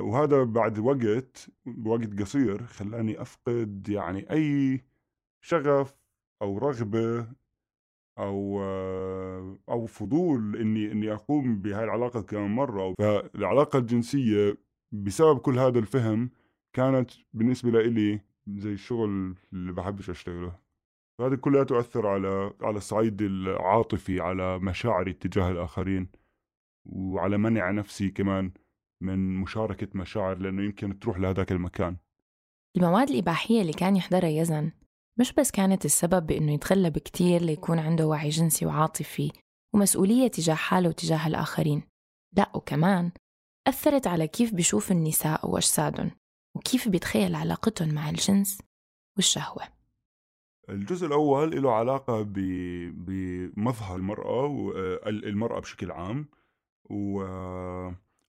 وهذا 0.00 0.44
بعد 0.44 0.78
وقت 0.78 1.50
وقت 1.86 2.20
قصير 2.20 2.66
خلاني 2.66 3.22
أفقد 3.22 3.88
يعني 3.88 4.30
أي 4.30 4.80
شغف 5.42 5.94
أو 6.42 6.58
رغبة 6.58 7.26
أو 8.18 8.60
آه، 8.62 9.58
أو 9.68 9.86
فضول 9.86 10.56
إني 10.56 10.92
إني 10.92 11.12
أقوم 11.12 11.62
بهاي 11.62 11.84
العلاقة 11.84 12.22
كمان 12.22 12.50
مرة. 12.50 12.94
فالعلاقة 12.98 13.78
الجنسية 13.78 14.58
بسبب 14.92 15.38
كل 15.38 15.58
هذا 15.58 15.78
الفهم 15.78 16.30
كانت 16.72 17.10
بالنسبة 17.32 17.82
لي 17.82 18.20
زي 18.48 18.72
الشغل 18.72 19.34
اللي 19.52 19.72
بحبش 19.72 20.10
أشتغله. 20.10 20.58
هذا 21.20 21.36
كله 21.36 21.64
تؤثر 21.64 22.06
على 22.06 22.52
على 22.62 22.76
الصعيد 22.76 23.22
العاطفي 23.22 24.20
على 24.20 24.58
مشاعري 24.58 25.12
تجاه 25.12 25.50
الآخرين 25.50 26.08
وعلى 26.86 27.38
منع 27.38 27.70
نفسي 27.70 28.10
كمان. 28.10 28.52
من 29.04 29.40
مشاركة 29.40 29.88
مشاعر 29.94 30.38
لأنه 30.38 30.62
يمكن 30.62 30.98
تروح 30.98 31.18
لهذاك 31.18 31.52
المكان. 31.52 31.96
المواد 32.76 33.10
الإباحية 33.10 33.60
اللي 33.60 33.72
كان 33.72 33.96
يحضرها 33.96 34.28
يزن 34.28 34.72
مش 35.20 35.32
بس 35.32 35.50
كانت 35.50 35.84
السبب 35.84 36.26
بإنه 36.26 36.52
يتغلب 36.52 36.98
كتير 36.98 37.42
ليكون 37.42 37.78
عنده 37.78 38.06
وعي 38.06 38.28
جنسي 38.28 38.66
وعاطفي 38.66 39.32
ومسؤولية 39.74 40.28
تجاه 40.28 40.54
حاله 40.54 40.88
وتجاه 40.88 41.26
الآخرين. 41.26 41.82
لا 42.36 42.56
وكمان 42.56 43.12
أثرت 43.68 44.06
على 44.06 44.28
كيف 44.28 44.54
بشوف 44.54 44.92
النساء 44.92 45.50
وأجسادهم 45.50 46.10
وكيف 46.56 46.88
بيتخيل 46.88 47.34
علاقتهم 47.34 47.94
مع 47.94 48.10
الجنس 48.10 48.58
والشهوة. 49.16 49.62
الجزء 50.68 51.06
الأول 51.06 51.62
له 51.62 51.72
علاقة 51.72 52.22
بمظهر 52.92 53.96
المرأة 53.96 54.46
والمرأة 54.46 55.60
بشكل 55.60 55.90
عام 55.90 56.28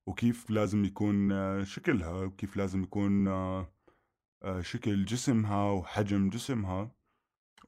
وكيف 0.07 0.49
لازم 0.49 0.85
يكون 0.85 1.29
شكلها 1.65 2.11
وكيف 2.23 2.57
لازم 2.57 2.83
يكون 2.83 3.27
شكل 4.61 5.05
جسمها 5.05 5.71
وحجم 5.71 6.29
جسمها 6.29 6.91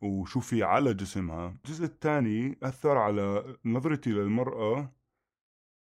وشو 0.02 0.40
في 0.40 0.64
على 0.64 0.94
جسمها. 0.94 1.48
الجزء 1.66 1.86
الثاني 1.86 2.58
أثر 2.64 2.98
على 2.98 3.58
نظرتي 3.66 4.10
للمرأة 4.10 4.94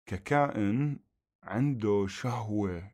ككائن 0.05 0.99
عنده 1.43 2.07
شهوة 2.07 2.91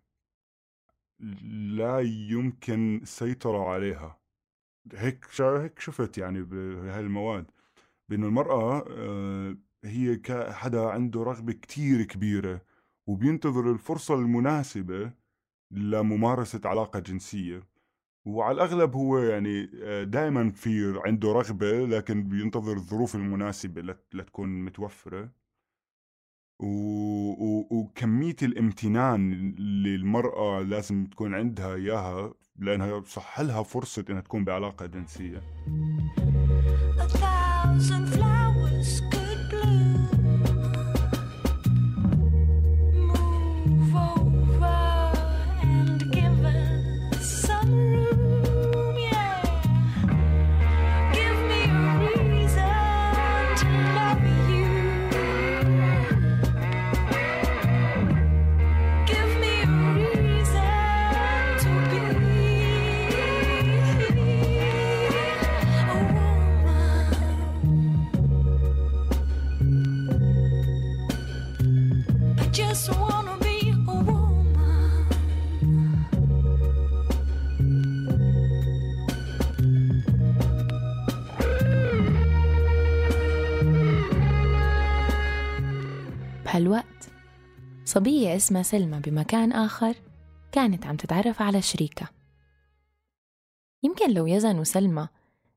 لا 1.77 1.99
يمكن 1.99 2.99
السيطرة 3.01 3.69
عليها. 3.69 4.19
هيك 4.93 5.25
هيك 5.41 5.79
شفت 5.79 6.17
يعني 6.17 6.41
بهاي 6.43 6.99
المواد 6.99 7.51
بأنه 8.09 8.27
المرأة 8.27 8.85
آه، 8.89 9.57
هي 9.83 10.21
حدا 10.51 10.89
عنده 10.89 11.23
رغبة 11.23 11.53
كتير 11.53 12.03
كبيرة 12.03 12.61
وبينتظر 13.07 13.71
الفرصة 13.71 14.13
المناسبة 14.15 15.11
لممارسة 15.71 16.61
علاقة 16.65 16.99
جنسية 16.99 17.63
وعلى 18.25 18.55
الأغلب 18.55 18.95
هو 18.95 19.17
يعني 19.17 19.69
آه، 19.83 20.03
دائما 20.03 20.51
في 20.51 21.01
عنده 21.05 21.31
رغبة 21.31 21.85
لكن 21.85 22.23
بينتظر 22.27 22.73
الظروف 22.73 23.15
المناسبة 23.15 23.95
لتكون 24.13 24.65
متوفرة. 24.65 25.29
وكمية 27.71 28.35
الامتنان 28.43 29.31
اللي 29.57 29.95
المرأة 29.95 30.61
لازم 30.61 31.05
تكون 31.05 31.35
عندها 31.35 31.75
إياها 31.75 32.33
لأنها 32.59 33.03
صح 33.05 33.39
لها 33.39 33.63
فرصة 33.63 34.05
إنها 34.09 34.21
تكون 34.21 34.43
بعلاقة 34.43 34.85
جنسية 34.85 35.41
صبية 87.97 88.35
اسمها 88.35 88.63
سلمى 88.63 88.99
بمكان 88.99 89.51
آخر 89.51 89.95
كانت 90.51 90.85
عم 90.85 90.95
تتعرف 90.95 91.41
على 91.41 91.61
شريكة. 91.61 92.09
يمكن 93.83 94.13
لو 94.13 94.27
يزن 94.27 94.59
وسلمى 94.59 95.07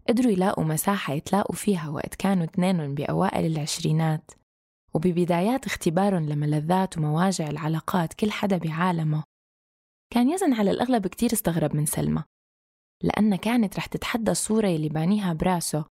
قدروا 0.09 0.33
يلاقوا 0.33 0.65
مساحة 0.65 1.13
يتلاقوا 1.13 1.57
فيها 1.57 1.89
وقت 1.89 2.15
كانوا 2.15 2.45
اثنينهم 2.45 2.95
بأوائل 2.95 3.47
العشرينات 3.47 4.31
وببدايات 4.95 5.67
اختبارهم 5.67 6.29
لملذات 6.29 6.99
ومواجع 6.99 7.49
العلاقات 7.51 8.15
كل 8.15 8.31
حدا 8.31 8.57
بعالمه. 8.57 9.25
كان 10.13 10.31
يزن 10.31 10.53
على 10.53 10.71
الأغلب 10.71 11.07
كتير 11.07 11.33
استغرب 11.33 11.77
من 11.77 11.87
سلمى 11.87 12.25
لأنها 13.03 13.39
كانت 13.39 13.77
رح 13.77 13.87
تتحدى 13.87 14.31
الصورة 14.31 14.69
اللي 14.69 14.89
بانيها 14.89 15.33
براسه 15.33 15.85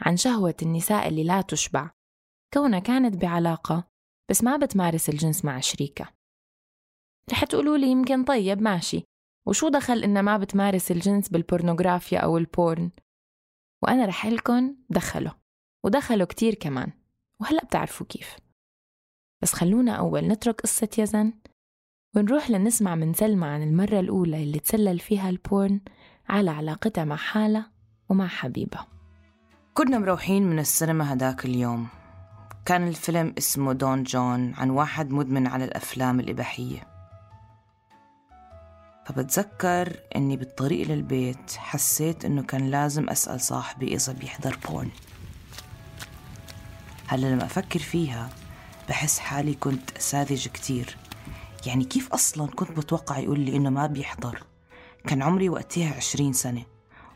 عن 0.00 0.16
شهوة 0.16 0.56
النساء 0.62 1.08
اللي 1.08 1.24
لا 1.24 1.40
تشبع. 1.40 1.90
كونها 2.54 2.78
كانت 2.78 3.16
بعلاقة 3.16 3.91
بس 4.30 4.44
ما 4.44 4.56
بتمارس 4.56 5.08
الجنس 5.08 5.44
مع 5.44 5.60
شريكه. 5.60 6.08
رح 7.32 7.44
تقولوا 7.44 7.76
لي 7.76 7.86
يمكن 7.86 8.24
طيب 8.24 8.62
ماشي. 8.62 9.04
وشو 9.46 9.68
دخل 9.68 10.02
إنها 10.04 10.22
ما 10.22 10.36
بتمارس 10.36 10.90
الجنس 10.90 11.28
بالبورنوغرافيا 11.28 12.18
أو 12.18 12.38
ال 12.38 12.47
porn؟ 12.47 12.90
وأنا 13.82 14.06
رح 14.06 14.26
لكم 14.26 14.76
دخلوا. 14.90 15.32
ودخلوا 15.84 16.26
كتير 16.26 16.54
كمان. 16.54 16.92
وهلأ 17.40 17.64
بتعرفوا 17.64 18.06
كيف. 18.06 18.36
بس 19.42 19.52
خلونا 19.52 19.92
أول 19.92 20.28
نترك 20.28 20.60
قصة 20.60 20.88
يزن 20.98 21.32
ونروح 22.16 22.50
لنسمع 22.50 22.94
من 22.94 23.12
سلمى 23.14 23.46
عن 23.46 23.62
المرة 23.62 24.00
الأولى 24.00 24.42
اللي 24.42 24.58
تسلل 24.58 24.98
فيها 24.98 25.30
ال 25.30 25.40
porn 25.40 25.80
على 26.28 26.50
علاقتها 26.50 27.04
مع 27.04 27.16
حالها 27.16 27.70
ومع 28.08 28.26
حبيبها. 28.26 28.86
كنا 29.74 29.98
مروحين 29.98 30.42
من 30.42 30.58
السينما 30.58 31.12
هداك 31.12 31.44
اليوم. 31.44 31.88
كان 32.64 32.88
الفيلم 32.88 33.34
اسمه 33.38 33.72
دون 33.72 34.02
جون 34.02 34.54
عن 34.54 34.70
واحد 34.70 35.10
مدمن 35.10 35.46
على 35.46 35.64
الأفلام 35.64 36.20
الإباحية. 36.20 36.88
فبتذكر 39.06 39.96
إني 40.16 40.36
بالطريق 40.36 40.88
للبيت 40.88 41.52
حسيت 41.56 42.24
إنه 42.24 42.42
كان 42.42 42.70
لازم 42.70 43.10
أسأل 43.10 43.40
صاحبي 43.40 43.94
إذا 43.94 44.12
بيحضر 44.12 44.58
بورن 44.68 44.90
هلا 47.06 47.26
لما 47.26 47.44
أفكر 47.44 47.78
فيها 47.78 48.30
بحس 48.88 49.18
حالي 49.18 49.54
كنت 49.54 49.98
ساذج 49.98 50.48
كتير. 50.48 50.96
يعني 51.66 51.84
كيف 51.84 52.12
أصلا 52.12 52.46
كنت 52.46 52.70
بتوقع 52.70 53.18
يقول 53.18 53.40
لي 53.40 53.56
إنه 53.56 53.70
ما 53.70 53.86
بيحضر؟ 53.86 54.42
كان 55.06 55.22
عمري 55.22 55.48
وقتها 55.48 55.94
عشرين 55.96 56.32
سنة 56.32 56.62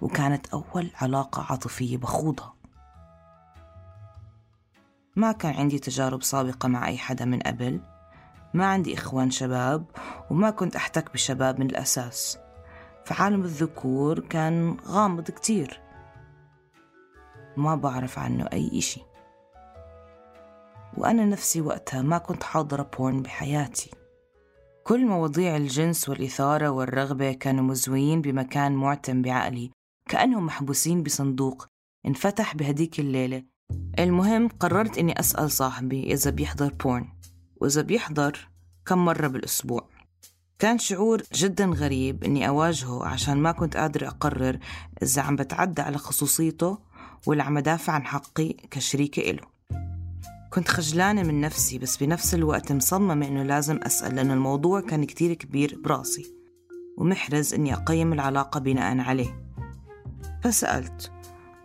وكانت 0.01 0.47
أول 0.47 0.91
علاقة 0.95 1.47
عاطفية 1.51 1.97
بخوضها. 1.97 2.56
ما 5.17 5.33
كان 5.33 5.55
عندي 5.55 5.79
تجارب 5.79 6.23
سابقة 6.23 6.69
مع 6.69 6.89
أي 6.89 6.99
حدا 6.99 7.25
من 7.25 7.41
قبل. 7.41 7.81
ما 8.55 8.67
عندي 8.67 8.95
إخوان 8.95 9.31
شباب 9.31 9.85
وما 10.31 10.51
كنت 10.51 10.77
أحتك 10.77 11.13
بشباب 11.13 11.61
من 11.61 11.67
الأساس. 11.67 12.39
فعالم 13.05 13.43
الذكور 13.43 14.21
كان 14.21 14.77
غامض 14.87 15.31
كتير. 15.31 15.81
ما 17.57 17.75
بعرف 17.75 18.19
عنه 18.19 18.49
أي 18.53 18.79
إشي. 18.79 19.01
وأنا 20.97 21.25
نفسي 21.25 21.61
وقتها 21.61 22.03
ما 22.03 22.19
كنت 22.19 22.43
حاضرة 22.43 22.91
بورن 22.99 23.23
بحياتي. 23.23 23.91
كل 24.85 25.07
مواضيع 25.07 25.57
الجنس 25.57 26.09
والإثارة 26.09 26.69
والرغبة 26.69 27.33
كانوا 27.33 27.65
مزويين 27.65 28.21
بمكان 28.21 28.73
معتم 28.73 29.23
بعقلي 29.23 29.71
كأنهم 30.09 30.47
محبوسين 30.47 31.03
بصندوق 31.03 31.67
انفتح 32.07 32.57
بهديك 32.57 33.01
الليلة. 33.01 33.56
المهم 33.99 34.49
قررت 34.49 34.99
إني 34.99 35.21
أسأل 35.21 35.51
صاحبي 35.51 36.13
إذا 36.13 36.31
بيحضر 36.31 36.73
بورن 36.85 37.09
وإذا 37.57 37.83
بيحضر 37.83 38.49
كم 38.87 39.05
مرة 39.05 39.27
بالأسبوع. 39.27 39.89
كان 40.59 40.79
شعور 40.79 41.23
جدا 41.35 41.67
غريب 41.67 42.25
إني 42.25 42.49
أواجهه 42.49 43.07
عشان 43.07 43.37
ما 43.37 43.53
كنت 43.53 43.77
قادر 43.77 44.07
أقرر 44.07 44.59
إذا 45.03 45.23
عم 45.23 45.37
بتعدى 45.37 45.83
على 45.83 45.99
خصوصيته 45.99 46.79
ولا 47.27 47.45
عم 47.45 47.55
بدافع 47.55 47.93
عن 47.93 48.05
حقي 48.05 48.53
كشريكة 48.53 49.31
إله. 49.31 49.43
كنت 50.51 50.69
خجلانة 50.69 51.23
من 51.23 51.41
نفسي 51.41 51.79
بس 51.79 51.97
بنفس 51.97 52.35
الوقت 52.35 52.73
مصممة 52.73 53.27
إنه 53.27 53.43
لازم 53.43 53.81
أسأل 53.83 54.17
لأن 54.17 54.31
الموضوع 54.31 54.81
كان 54.81 55.05
كتير 55.05 55.35
كبير 55.35 55.81
براسي. 55.85 56.35
ومحرز 56.99 57.55
إني 57.55 57.75
أقيم 57.75 58.13
العلاقة 58.13 58.61
بناء 58.61 58.99
عليه. 58.99 59.47
فسألت 60.45 61.13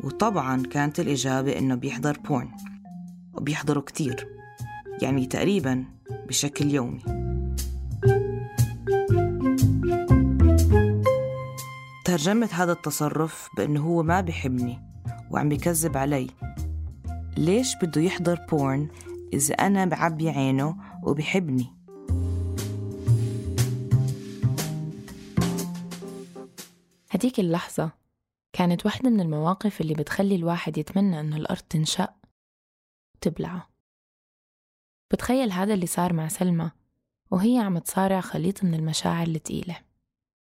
وطبعا 0.04 0.64
كانت 0.64 1.00
الإجابة 1.00 1.58
إنه 1.58 1.76
بيحضر 1.76 2.18
بورن 2.18 2.52
وبيحضروا 3.34 3.84
كتير. 3.84 4.28
يعني 5.02 5.26
تقريبا 5.26 5.86
بشكل 6.28 6.72
يومي. 6.72 7.02
ترجمت 12.06 12.54
هذا 12.54 12.72
التصرف 12.72 13.50
بأنه 13.58 13.82
هو 13.82 14.04
ما 14.04 14.22
بيحبني 14.22 14.80
وعم 15.32 15.50
بيكذب 15.50 15.98
علي. 15.98 16.28
ليش 17.38 17.76
بده 17.82 18.02
يحضر 18.02 18.40
بورن 18.52 18.88
إذا 19.34 19.56
أنا 19.56 19.86
بعبي 19.86 20.30
عينه 20.30 20.76
وبحبني؟ 21.04 21.66
هديك 27.12 27.40
اللحظة. 27.40 28.01
كانت 28.54 28.86
واحدة 28.86 29.10
من 29.10 29.20
المواقف 29.22 29.82
اللي 29.82 29.94
بتخلي 29.94 30.36
الواحد 30.36 30.78
يتمنى 30.78 31.20
إنه 31.20 31.38
الأرض 31.38 31.62
تنشق 31.62 32.14
وتبلعه 33.16 33.70
بتخيل 35.14 35.52
هذا 35.52 35.74
اللي 35.74 35.88
صار 35.88 36.14
مع 36.14 36.28
سلمى 36.28 36.72
وهي 37.32 37.60
عم 37.60 37.78
تصارع 37.78 38.22
خليط 38.22 38.64
من 38.64 38.74
المشاعر 38.74 39.28
الثقيلة 39.28 39.80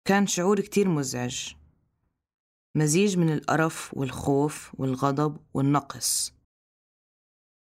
كان 0.08 0.26
شعور 0.26 0.60
كتير 0.60 0.88
مزعج. 0.88 1.54
مزيج 2.76 3.18
من 3.18 3.32
القرف 3.32 3.94
والخوف 3.94 4.72
والغضب 4.78 5.36
والنقص. 5.54 6.34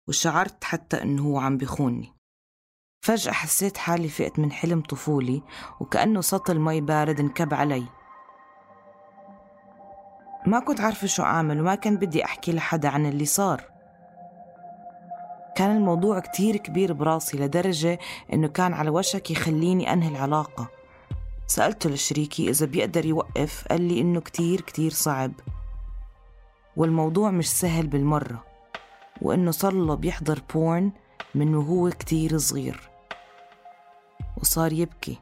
وشعرت 0.08 0.64
حتى 0.64 1.02
إنه 1.02 1.24
هو 1.24 1.40
عم 1.40 1.58
بخوني 1.58 2.14
فجأة 3.06 3.32
حسيت 3.32 3.78
حالي 3.78 4.10
فقت 4.10 4.40
من 4.40 4.52
حلم 4.52 4.82
طفولي 4.82 5.44
وكأنه 5.80 6.22
سطل 6.22 6.60
مي 6.60 6.82
بارد 6.82 7.20
انكب 7.20 7.54
علي. 7.54 7.99
ما 10.46 10.60
كنت 10.60 10.82
عارفة 10.82 11.08
شو 11.08 11.24
أعمل 11.24 11.62
وما 11.62 11.76
كان 11.76 11.98
بدي 11.98 12.26
أحكي 12.26 12.52
لحدا 12.52 12.90
عن 12.90 13.06
اللي 13.06 13.26
صار. 13.26 13.64
كان 15.56 15.78
الموضوع 15.78 16.20
كتير 16.20 16.58
كبير 16.58 16.94
براسي 16.94 17.38
لدرجة 17.38 18.00
إنه 18.34 18.48
كان 18.48 18.74
على 18.74 18.90
وشك 18.90 19.32
يخليني 19.32 19.94
أنهي 19.94 20.10
العلاقة. 20.10 20.70
سألته 21.48 21.90
لشريكي 21.90 22.50
إذا 22.50 22.66
بيقدر 22.66 23.06
يوقف 23.06 23.68
قال 23.68 23.82
لي 23.82 24.02
إنه 24.02 24.22
كتير 24.22 24.62
كتير 24.62 24.92
صعب. 24.92 25.32
والموضوع 26.78 27.32
مش 27.32 27.50
سهل 27.52 27.88
بالمرة 27.88 28.44
وإنه 29.22 29.52
صار 29.52 29.74
له 29.74 29.96
بيحضر 29.96 30.42
بورن 30.54 30.92
من 31.36 31.56
وهو 31.56 31.90
كتير 31.90 32.38
صغير. 32.38 32.90
وصار 34.38 34.74
يبكي. 34.74 35.20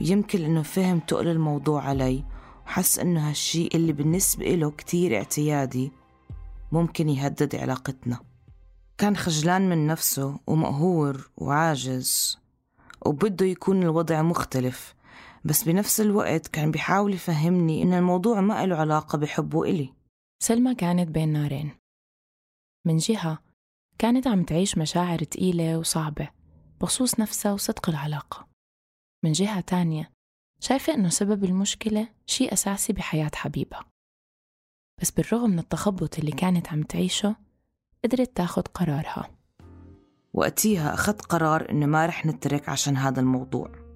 يمكن 0.00 0.44
إنه 0.44 0.62
فهم 0.62 0.98
تقل 0.98 1.28
الموضوع 1.28 1.82
علي. 1.82 2.24
وحس 2.66 2.98
إنه 2.98 3.28
هالشي 3.28 3.68
اللي 3.74 3.92
بالنسبة 3.92 4.54
له 4.54 4.70
كتير 4.70 5.16
اعتيادي 5.16 5.92
ممكن 6.72 7.08
يهدد 7.08 7.56
علاقتنا. 7.56 8.20
كان 8.98 9.16
خجلان 9.16 9.68
من 9.68 9.86
نفسه 9.86 10.40
ومقهور 10.46 11.30
وعاجز 11.36 12.38
وبده 13.06 13.46
يكون 13.46 13.82
الوضع 13.82 14.22
مختلف 14.22 14.94
بس 15.44 15.64
بنفس 15.64 16.00
الوقت 16.00 16.46
كان 16.46 16.70
بيحاول 16.70 17.14
يفهمني 17.14 17.82
إن 17.82 17.94
الموضوع 17.94 18.40
ما 18.40 18.66
له 18.66 18.76
علاقة 18.76 19.18
بحبه 19.18 19.62
إلي. 19.62 19.92
سلمى 20.42 20.74
كانت 20.74 21.08
بين 21.08 21.32
نارين. 21.32 21.70
من 22.86 22.96
جهة 22.96 23.38
كانت 23.98 24.26
عم 24.26 24.42
تعيش 24.42 24.78
مشاعر 24.78 25.18
تقيلة 25.18 25.78
وصعبة 25.78 26.28
بخصوص 26.80 27.20
نفسها 27.20 27.52
وصدق 27.52 27.88
العلاقة. 27.88 28.46
من 29.24 29.32
جهة 29.32 29.60
تانية 29.60 30.15
شايفة 30.60 30.94
إنه 30.94 31.08
سبب 31.08 31.44
المشكلة 31.44 32.08
شيء 32.26 32.52
أساسي 32.52 32.92
بحياة 32.92 33.30
حبيبها. 33.34 33.84
بس 35.02 35.10
بالرغم 35.10 35.50
من 35.50 35.58
التخبط 35.58 36.18
اللي 36.18 36.32
كانت 36.32 36.68
عم 36.68 36.82
تعيشه 36.82 37.36
قدرت 38.04 38.36
تاخد 38.36 38.68
قرارها. 38.68 39.30
وقتيها 40.34 40.94
أخذت 40.94 41.22
قرار 41.22 41.70
إنه 41.70 41.86
ما 41.86 42.06
رح 42.06 42.26
نترك 42.26 42.68
عشان 42.68 42.96
هذا 42.96 43.20
الموضوع 43.20 43.86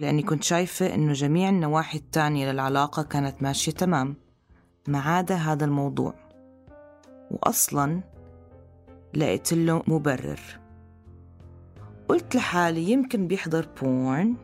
لأني 0.00 0.22
كنت 0.22 0.42
شايفة 0.42 0.94
إنه 0.94 1.12
جميع 1.12 1.48
النواحي 1.48 1.98
التانية 1.98 2.52
للعلاقة 2.52 3.02
كانت 3.02 3.42
ماشية 3.42 3.72
تمام 3.72 4.16
ما 4.88 5.00
عدا 5.00 5.34
هذا 5.34 5.64
الموضوع. 5.64 6.14
وأصلا 7.30 8.00
لقيت 9.14 9.52
له 9.52 9.82
مبرر. 9.86 10.40
قلت 12.08 12.36
لحالي 12.36 12.90
يمكن 12.90 13.26
بيحضر 13.26 13.68
بورن 13.82 14.36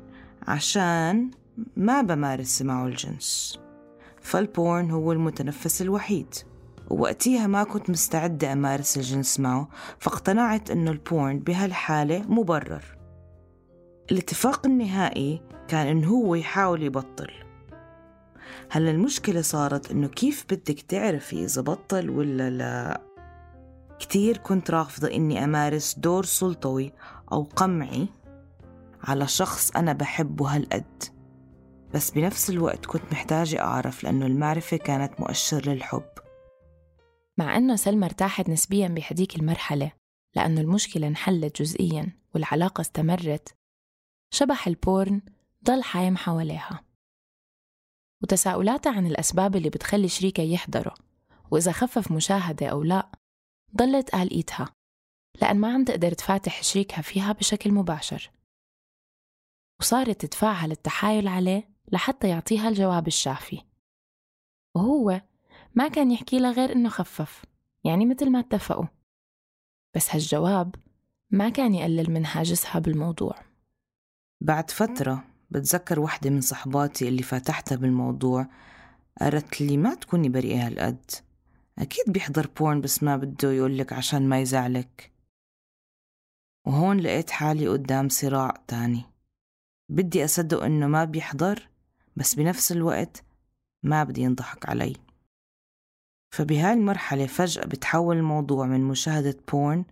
عشان 0.48 1.30
ما 1.76 2.02
بمارس 2.02 2.62
معه 2.62 2.86
الجنس. 2.86 3.58
فال 4.20 4.43
porn 4.43 4.90
هو 4.90 5.12
المتنفس 5.12 5.82
الوحيد. 5.82 6.34
ووقتيها 6.90 7.46
ما 7.46 7.64
كنت 7.64 7.90
مستعدة 7.90 8.52
أمارس 8.52 8.96
الجنس 8.96 9.40
معه 9.40 9.68
فاقتنعت 9.98 10.70
أنه 10.70 10.90
ال 10.90 11.00
porn 11.00 11.38
بهالحالة 11.38 12.22
مبرر. 12.28 12.84
الاتفاق 14.12 14.66
النهائي 14.66 15.42
كان 15.68 15.86
أنه 15.86 16.08
هو 16.08 16.34
يحاول 16.34 16.82
يبطل. 16.82 17.30
هلا 18.70 18.90
المشكلة 18.90 19.40
صارت 19.42 19.90
أنه 19.90 20.08
كيف 20.08 20.44
بدك 20.50 20.80
تعرفي 20.80 21.44
إذا 21.44 21.62
بطل 21.62 22.10
ولا 22.10 22.50
لا؟ 22.50 23.00
كتير 23.98 24.36
كنت 24.36 24.70
رافضة 24.70 25.08
إني 25.14 25.44
أمارس 25.44 25.98
دور 25.98 26.24
سلطوي 26.24 26.92
أو 27.32 27.42
قمعي 27.42 28.08
على 29.04 29.26
شخص 29.26 29.70
أنا 29.70 29.92
بحبه 29.92 30.56
هالقد. 30.56 31.15
بس 31.94 32.10
بنفس 32.10 32.50
الوقت 32.50 32.86
كنت 32.86 33.02
محتاجة 33.12 33.60
أعرف 33.60 34.04
لأنه 34.04 34.26
المعرفة 34.26 34.76
كانت 34.76 35.20
مؤشر 35.20 35.70
للحب. 35.70 36.10
مع 37.38 37.56
أنه 37.56 37.76
سلمى 37.76 38.06
ارتاحت 38.06 38.48
نسبيا 38.48 38.88
بهديك 38.88 39.36
المرحلة 39.36 39.92
لأنه 40.36 40.60
المشكلة 40.60 41.06
انحلت 41.06 41.62
جزئيا 41.62 42.12
والعلاقة 42.34 42.80
استمرت 42.80 43.56
شبح 44.34 44.66
البورن 44.66 45.22
ضل 45.64 45.82
حايم 45.82 46.16
حواليها. 46.16 46.84
وتساؤلاتها 48.22 48.92
عن 48.96 49.06
الأسباب 49.06 49.56
اللي 49.56 49.70
بتخلي 49.70 50.08
شريكها 50.08 50.44
يحضره 50.44 50.94
وإذا 51.50 51.72
خفف 51.72 52.12
مشاهدة 52.12 52.66
أو 52.66 52.82
لا 52.82 53.12
ضلت 53.76 54.10
قلقيتها 54.10 54.72
لأن 55.40 55.56
ما 55.56 55.74
عم 55.74 55.84
تقدر 55.84 56.12
تفاتح 56.12 56.62
شريكها 56.62 57.02
فيها 57.02 57.32
بشكل 57.32 57.72
مباشر. 57.72 58.30
وصارت 59.80 60.26
تدفعها 60.26 60.66
للتحايل 60.66 61.28
عليه 61.28 61.75
لحتى 61.92 62.28
يعطيها 62.28 62.68
الجواب 62.68 63.06
الشافي. 63.06 63.62
وهو 64.74 65.20
ما 65.74 65.88
كان 65.88 66.10
يحكي 66.10 66.38
لها 66.38 66.52
غير 66.52 66.72
إنه 66.72 66.88
خفف 66.88 67.44
يعني 67.84 68.06
مثل 68.06 68.30
ما 68.30 68.40
اتفقوا. 68.40 68.86
بس 69.94 70.14
هالجواب 70.14 70.74
ما 71.30 71.48
كان 71.48 71.74
يقلل 71.74 72.10
من 72.10 72.26
هاجسها 72.26 72.78
بالموضوع. 72.78 73.34
بعد 74.40 74.70
فترة 74.70 75.24
بتذكر 75.50 76.00
وحدة 76.00 76.30
من 76.30 76.40
صحباتي 76.40 77.08
اللي 77.08 77.22
فاتحتها 77.22 77.76
بالموضوع 77.76 78.46
قالت 79.20 79.60
لي 79.60 79.76
ما 79.76 79.94
تكوني 79.94 80.28
بريئة 80.28 80.66
هالقد. 80.66 81.10
أكيد 81.78 82.04
بيحضر 82.12 82.46
porn 82.46 82.80
بس 82.80 83.02
ما 83.02 83.16
بده 83.16 83.52
يقولك 83.52 83.92
عشان 83.92 84.28
ما 84.28 84.40
يزعلك. 84.40 85.12
وهون 86.66 87.00
لقيت 87.00 87.30
حالي 87.30 87.68
قدام 87.68 88.08
صراع 88.08 88.54
تاني. 88.68 89.04
بدي 89.88 90.24
أصدق 90.24 90.62
إنه 90.62 90.86
ما 90.86 91.04
بيحضر 91.04 91.68
بس 92.16 92.34
بنفس 92.34 92.72
الوقت 92.72 93.24
ما 93.82 94.04
بدي 94.04 94.20
ينضحك 94.20 94.68
علي. 94.68 94.96
فبهاي 96.30 96.72
المرحلة 96.72 97.26
فجأة 97.26 97.64
بتحول 97.64 98.16
الموضوع 98.16 98.66
من 98.66 98.80
مشاهدة 98.80 99.36
porn 99.52 99.84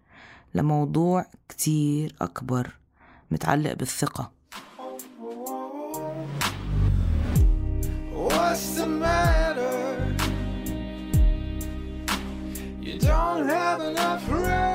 لموضوع 0.54 1.26
كتير 1.48 2.14
أكبر 2.20 2.70
متعلق 3.30 3.72
بالثقة. 3.72 4.32
What's 8.12 8.76
the 8.78 8.86
matter? 8.86 9.80
You 12.86 12.98
don't 12.98 13.48
have 13.48 13.80
enough 13.90 14.24
rain 14.30 14.73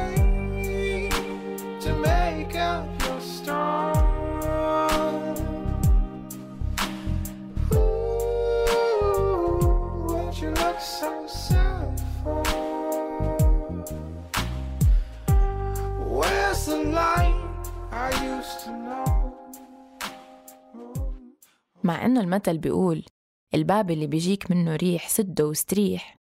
مع 21.84 22.06
إنه 22.06 22.22
المثل 22.22 22.58
بيقول 22.58 23.06
الباب 23.54 23.92
اللي 23.92 24.08
بيجيك 24.08 24.52
منه 24.52 24.76
ريح 24.76 25.08
سده 25.10 25.46
واستريح. 25.46 26.16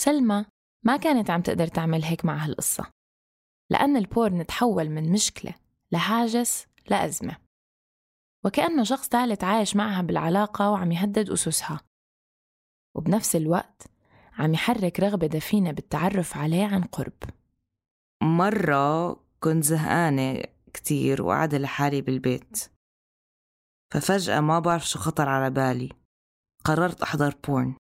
سلمى 0.00 0.44
ما 0.82 0.96
كانت 0.96 1.30
عم 1.30 1.42
تقدر 1.42 1.66
تعمل 1.66 2.04
هيك 2.04 2.24
مع 2.24 2.44
هالقصة 2.44 2.90
لأن 3.70 3.96
البورن 3.96 4.46
تحول 4.46 4.90
من 4.90 5.12
مشكلة 5.12 5.54
لهاجس 5.92 6.66
لأزمة 6.90 7.36
وكأنه 8.44 8.84
شخص 8.84 9.08
ثالث 9.08 9.44
عايش 9.44 9.76
معها 9.76 10.02
بالعلاقة 10.02 10.70
وعم 10.70 10.92
يهدد 10.92 11.30
أسسها 11.30 11.80
وبنفس 12.96 13.36
الوقت 13.36 13.82
عم 14.38 14.54
يحرك 14.54 15.00
رغبة 15.00 15.26
دفينة 15.26 15.70
بالتعرف 15.70 16.36
عليه 16.36 16.64
عن 16.64 16.82
قرب. 16.82 17.22
مرة 18.22 19.20
كنت 19.44 19.64
زهقانة 19.64 20.42
كتير 20.74 21.22
وقاعدة 21.22 21.58
لحالي 21.58 22.02
بالبيت. 22.02 22.58
ففجأة 23.92 24.40
ما 24.40 24.58
بعرف 24.58 24.88
شو 24.88 24.98
خطر 24.98 25.28
على 25.28 25.50
بالي. 25.50 25.88
قررت 26.64 27.02
أحضر 27.02 27.34
porn 27.46 27.76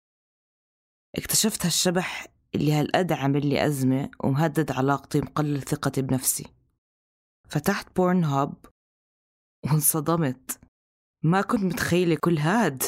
اكتشفت 1.16 1.66
هالشبح 1.66 2.26
اللي 2.54 2.72
هالقد 2.72 3.12
عامل 3.12 3.46
لي 3.46 3.66
أزمة 3.66 4.10
ومهدد 4.24 4.72
علاقتي 4.72 5.18
ومقلل 5.18 5.62
ثقتي 5.62 6.02
بنفسي. 6.02 6.46
فتحت 7.48 7.96
Pornhub 7.96 8.54
وانصدمت. 9.64 10.60
ما 11.24 11.40
كنت 11.40 11.60
متخيلة 11.60 12.16
كل 12.20 12.38
هاد. 12.38 12.82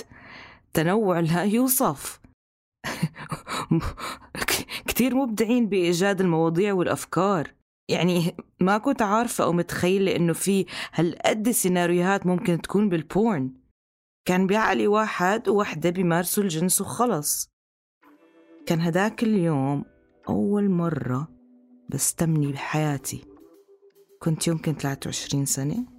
تنوع 0.72 1.20
لا 1.20 1.44
يوصف. 1.44 2.20
كتير 4.88 5.14
مبدعين 5.14 5.68
بإيجاد 5.68 6.20
المواضيع 6.20 6.72
والأفكار. 6.72 7.54
يعني 7.88 8.36
ما 8.60 8.78
كنت 8.78 9.02
عارفة 9.02 9.44
أو 9.44 9.52
متخيلة 9.52 10.16
إنه 10.16 10.32
في 10.32 10.66
هالقد 10.94 11.50
سيناريوهات 11.50 12.26
ممكن 12.26 12.60
تكون 12.60 12.88
بالبورن. 12.88 13.50
كان 14.24 14.46
بعقلي 14.46 14.86
واحد 14.86 15.48
ووحدة 15.48 15.90
بيمارسوا 15.90 16.42
الجنس 16.42 16.80
وخلص. 16.80 17.48
كان 18.66 18.80
هداك 18.80 19.22
اليوم 19.22 19.84
أول 20.28 20.70
مرة 20.70 21.28
بستمني 21.88 22.52
بحياتي. 22.52 23.24
كنت 24.22 24.46
يمكن 24.46 24.74
23 24.74 25.44
سنة. 25.44 25.95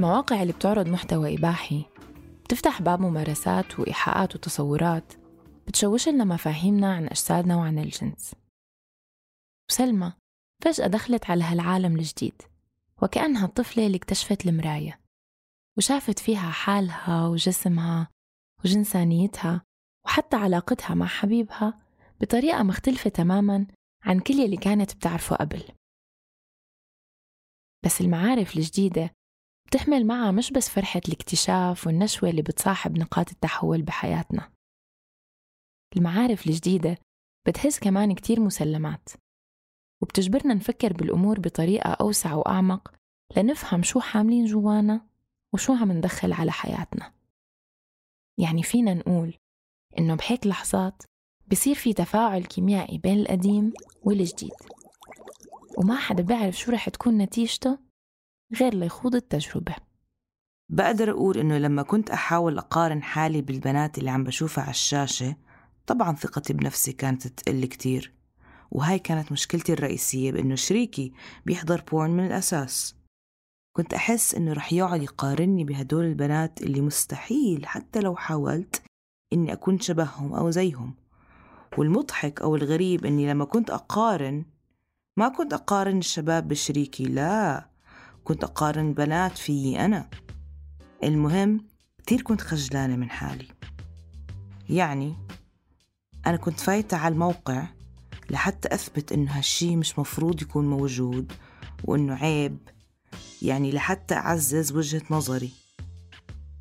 المواقع 0.00 0.42
اللي 0.42 0.52
بتعرض 0.52 0.88
محتوى 0.88 1.34
إباحي 1.34 1.84
بتفتح 2.44 2.82
باب 2.82 3.00
ممارسات 3.00 3.80
وإيحاءات 3.80 4.34
وتصورات 4.34 5.12
بتشوش 5.66 6.08
لنا 6.08 6.24
مفاهيمنا 6.24 6.94
عن 6.94 7.06
أجسادنا 7.06 7.56
وعن 7.56 7.78
الجنس. 7.78 8.34
وسلمى 9.70 10.12
فجأة 10.64 10.86
دخلت 10.86 11.30
على 11.30 11.44
هالعالم 11.44 11.96
الجديد 11.96 12.42
وكأنها 13.02 13.46
الطفلة 13.46 13.86
اللي 13.86 13.96
اكتشفت 13.96 14.46
المراية 14.46 15.00
وشافت 15.78 16.18
فيها 16.18 16.50
حالها 16.50 17.26
وجسمها 17.26 18.08
وجنسانيتها 18.64 19.62
وحتى 20.04 20.36
علاقتها 20.36 20.94
مع 20.94 21.06
حبيبها 21.06 21.78
بطريقة 22.20 22.62
مختلفة 22.62 23.10
تماما 23.10 23.66
عن 24.04 24.20
كل 24.20 24.44
اللي 24.44 24.56
كانت 24.56 24.94
بتعرفه 24.94 25.36
قبل. 25.36 25.62
بس 27.84 28.00
المعارف 28.00 28.56
الجديدة 28.56 29.19
بتحمل 29.70 30.06
معها 30.06 30.30
مش 30.30 30.50
بس 30.52 30.68
فرحة 30.68 31.00
الاكتشاف 31.08 31.86
والنشوة 31.86 32.30
اللي 32.30 32.42
بتصاحب 32.42 32.98
نقاط 32.98 33.30
التحول 33.30 33.82
بحياتنا. 33.82 34.52
المعارف 35.96 36.46
الجديدة 36.46 36.98
بتهز 37.48 37.78
كمان 37.78 38.14
كتير 38.14 38.40
مسلمات 38.40 39.08
وبتجبرنا 40.02 40.54
نفكر 40.54 40.92
بالأمور 40.92 41.40
بطريقة 41.40 41.90
أوسع 41.90 42.34
وأعمق 42.34 42.94
لنفهم 43.36 43.82
شو 43.82 44.00
حاملين 44.00 44.44
جوانا 44.44 45.06
وشو 45.54 45.72
عم 45.74 45.92
ندخل 45.92 46.32
على 46.32 46.52
حياتنا. 46.52 47.12
يعني 48.38 48.62
فينا 48.62 48.94
نقول 48.94 49.34
إنه 49.98 50.14
بهيك 50.14 50.46
لحظات 50.46 51.02
بصير 51.50 51.74
في 51.74 51.92
تفاعل 51.92 52.44
كيميائي 52.44 52.98
بين 52.98 53.20
القديم 53.20 53.72
والجديد 54.02 54.54
وما 55.78 55.96
حدا 55.96 56.22
بيعرف 56.22 56.58
شو 56.58 56.72
رح 56.72 56.88
تكون 56.88 57.18
نتيجته 57.18 57.89
غير 58.54 58.74
ليخوض 58.74 59.14
التجربة. 59.14 59.74
بقدر 60.68 61.10
أقول 61.10 61.38
إنه 61.38 61.58
لما 61.58 61.82
كنت 61.82 62.10
أحاول 62.10 62.58
أقارن 62.58 63.02
حالي 63.02 63.42
بالبنات 63.42 63.98
اللي 63.98 64.10
عم 64.10 64.24
بشوفها 64.24 64.64
على 64.64 64.70
الشاشة 64.70 65.36
طبعا 65.86 66.16
ثقتي 66.16 66.52
بنفسي 66.52 66.92
كانت 66.92 67.26
تقل 67.26 67.64
كتير. 67.64 68.12
وهاي 68.70 68.98
كانت 68.98 69.32
مشكلتي 69.32 69.72
الرئيسية 69.72 70.32
بإنه 70.32 70.54
شريكي 70.54 71.12
بيحضر 71.46 71.82
بورن 71.90 72.10
من 72.10 72.26
الأساس. 72.26 72.96
كنت 73.76 73.94
أحس 73.94 74.34
إنه 74.34 74.52
رح 74.52 74.72
يقعد 74.72 75.02
يقارني 75.02 75.64
بهدول 75.64 76.04
البنات 76.04 76.62
اللي 76.62 76.80
مستحيل 76.80 77.66
حتى 77.66 78.00
لو 78.00 78.16
حاولت 78.16 78.82
إني 79.32 79.52
أكون 79.52 79.80
شبههم 79.80 80.34
أو 80.34 80.50
زيهم. 80.50 80.94
والمضحك 81.78 82.40
أو 82.42 82.56
الغريب 82.56 83.06
إني 83.06 83.30
لما 83.30 83.44
كنت 83.44 83.70
أقارن 83.70 84.44
ما 85.16 85.28
كنت 85.28 85.52
أقارن 85.52 85.98
الشباب 85.98 86.48
بشريكي 86.48 87.04
لا. 87.04 87.69
كنت 88.30 88.44
أقارن 88.44 88.94
بنات 88.94 89.38
فيي 89.38 89.84
أنا. 89.84 90.10
المهم 91.04 91.66
كتير 91.98 92.22
كنت 92.22 92.40
خجلانة 92.40 92.96
من 92.96 93.10
حالي. 93.10 93.48
يعني 94.68 95.14
أنا 96.26 96.36
كنت 96.36 96.60
فايتة 96.60 96.96
على 96.96 97.12
الموقع 97.12 97.66
لحتى 98.30 98.74
أثبت 98.74 99.12
إنه 99.12 99.38
هالشي 99.38 99.76
مش 99.76 99.98
مفروض 99.98 100.42
يكون 100.42 100.70
موجود 100.70 101.32
وإنه 101.84 102.14
عيب. 102.14 102.58
يعني 103.42 103.72
لحتى 103.72 104.14
أعزز 104.14 104.72
وجهة 104.72 105.02
نظري. 105.10 105.52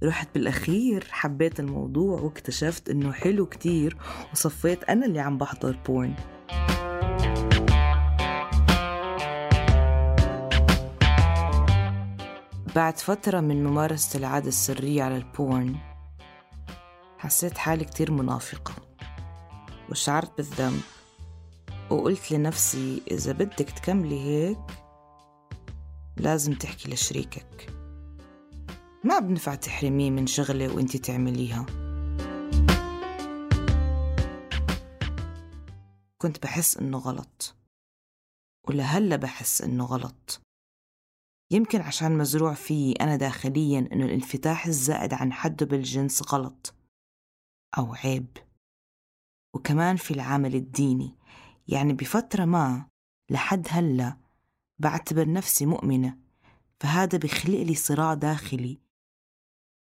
رحت 0.04 0.28
بالأخير 0.34 1.08
حبيت 1.12 1.60
الموضوع 1.60 2.22
واكتشفت 2.22 2.90
إنه 2.90 3.12
حلو 3.12 3.46
كتير 3.46 3.98
وصفيت 4.34 4.84
أنا 4.84 5.06
اللي 5.06 5.20
عم 5.20 5.38
بحضر 5.38 5.80
porn 5.86 6.16
بعد 12.76 12.98
فترة 12.98 13.40
من 13.40 13.64
ممارسة 13.64 14.20
العادة 14.20 14.48
السرية 14.48 15.04
على 15.04 15.18
ال 15.18 15.29
porn 15.29 15.76
حسيت 17.18 17.58
حالي 17.58 17.86
كتير 17.86 18.12
منافقة 18.12 18.74
وشعرت 19.90 20.38
بالذنب 20.38 20.82
وقلت 21.90 22.32
لنفسي 22.32 23.02
إذا 23.12 23.32
بدك 23.32 23.70
تكملي 23.70 24.20
هيك 24.20 24.58
لازم 26.18 26.54
تحكي 26.54 26.92
لشريكك. 26.94 27.74
ما 29.04 29.20
بنفع 29.20 29.56
تحرميه 29.56 30.12
من 30.12 30.28
شغلة 30.28 30.76
وإنتي 30.76 30.98
تعمليها. 30.98 31.66
كنت 36.18 36.44
بحس 36.44 36.78
إنه 36.78 36.98
غلط 36.98 37.56
ولهلأ 38.68 39.16
بحس 39.16 39.62
إنه 39.62 39.86
غلط. 39.86 40.49
يمكن 41.52 41.82
عشان 41.82 42.18
مزروع 42.18 42.54
فيي 42.54 42.94
أنا 42.94 43.16
داخليا 43.16 43.80
إنه 43.80 44.06
الانفتاح 44.06 44.66
الزائد 44.66 45.14
عن 45.14 45.34
حده 45.34 45.66
بالجنس 45.66 46.34
غلط 46.34 46.74
أو 47.78 47.94
عيب. 47.94 48.38
وكمان 49.56 49.96
في 49.96 50.12
العامل 50.12 50.56
الديني 50.56 51.16
يعني 51.68 51.94
بفترة 51.94 52.46
ما 52.46 52.86
لحد 53.32 53.68
هلأ 53.70 54.18
بعتبر 54.80 55.32
نفسي 55.32 55.66
مؤمنة 55.66 56.18
فهذا 56.80 57.18
بخلق 57.18 57.62
لي 57.62 57.76
صراع 57.76 58.14
داخلي. 58.14 58.78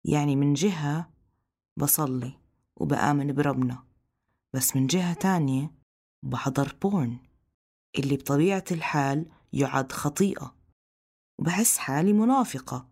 يعني 0.06 0.36
من 0.36 0.54
جهة 0.54 1.10
بصلي 1.78 2.34
وبآمن 2.76 3.34
بربنا 3.34 3.84
بس 4.54 4.76
من 4.76 4.88
جهة 4.88 5.14
تانية 5.14 5.72
بحضر 6.24 6.76
بورن 6.82 7.18
اللي 8.00 8.18
بطبيعة 8.18 8.64
الحال 8.72 9.26
يعد 9.54 9.92
خطيئة. 9.92 10.55
وبحس 11.40 11.78
حالي 11.78 12.14
منافقة 12.14 12.88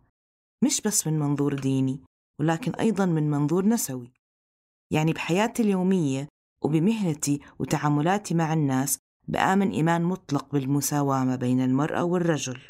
مش 0.63 0.81
بس 0.81 1.07
من 1.07 1.19
منظور 1.19 1.59
ديني 1.59 2.03
ولكن 2.39 2.71
أيضا 2.71 3.05
من 3.05 3.29
منظور 3.29 3.65
نسوي. 3.65 4.13
يعني 4.91 5.13
بحياتي 5.13 5.63
اليومية 5.63 6.27
وبمهنتي 6.63 7.41
وتعاملاتي 7.59 8.33
مع 8.33 8.53
الناس 8.53 8.97
بآمن 9.27 9.71
إيمان 9.71 10.03
مطلق 10.03 10.51
بالمساواة 10.51 11.23
ما 11.23 11.35
بين 11.35 11.61
المرأة 11.61 12.03
والرجل. 12.03 12.61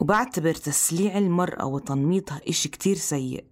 وبعتبر 0.00 0.54
تسليع 0.54 1.18
المرأة 1.18 1.66
وتنميطها 1.66 2.40
إشي 2.48 2.68
كتير 2.68 2.96
سيء. 2.96 3.44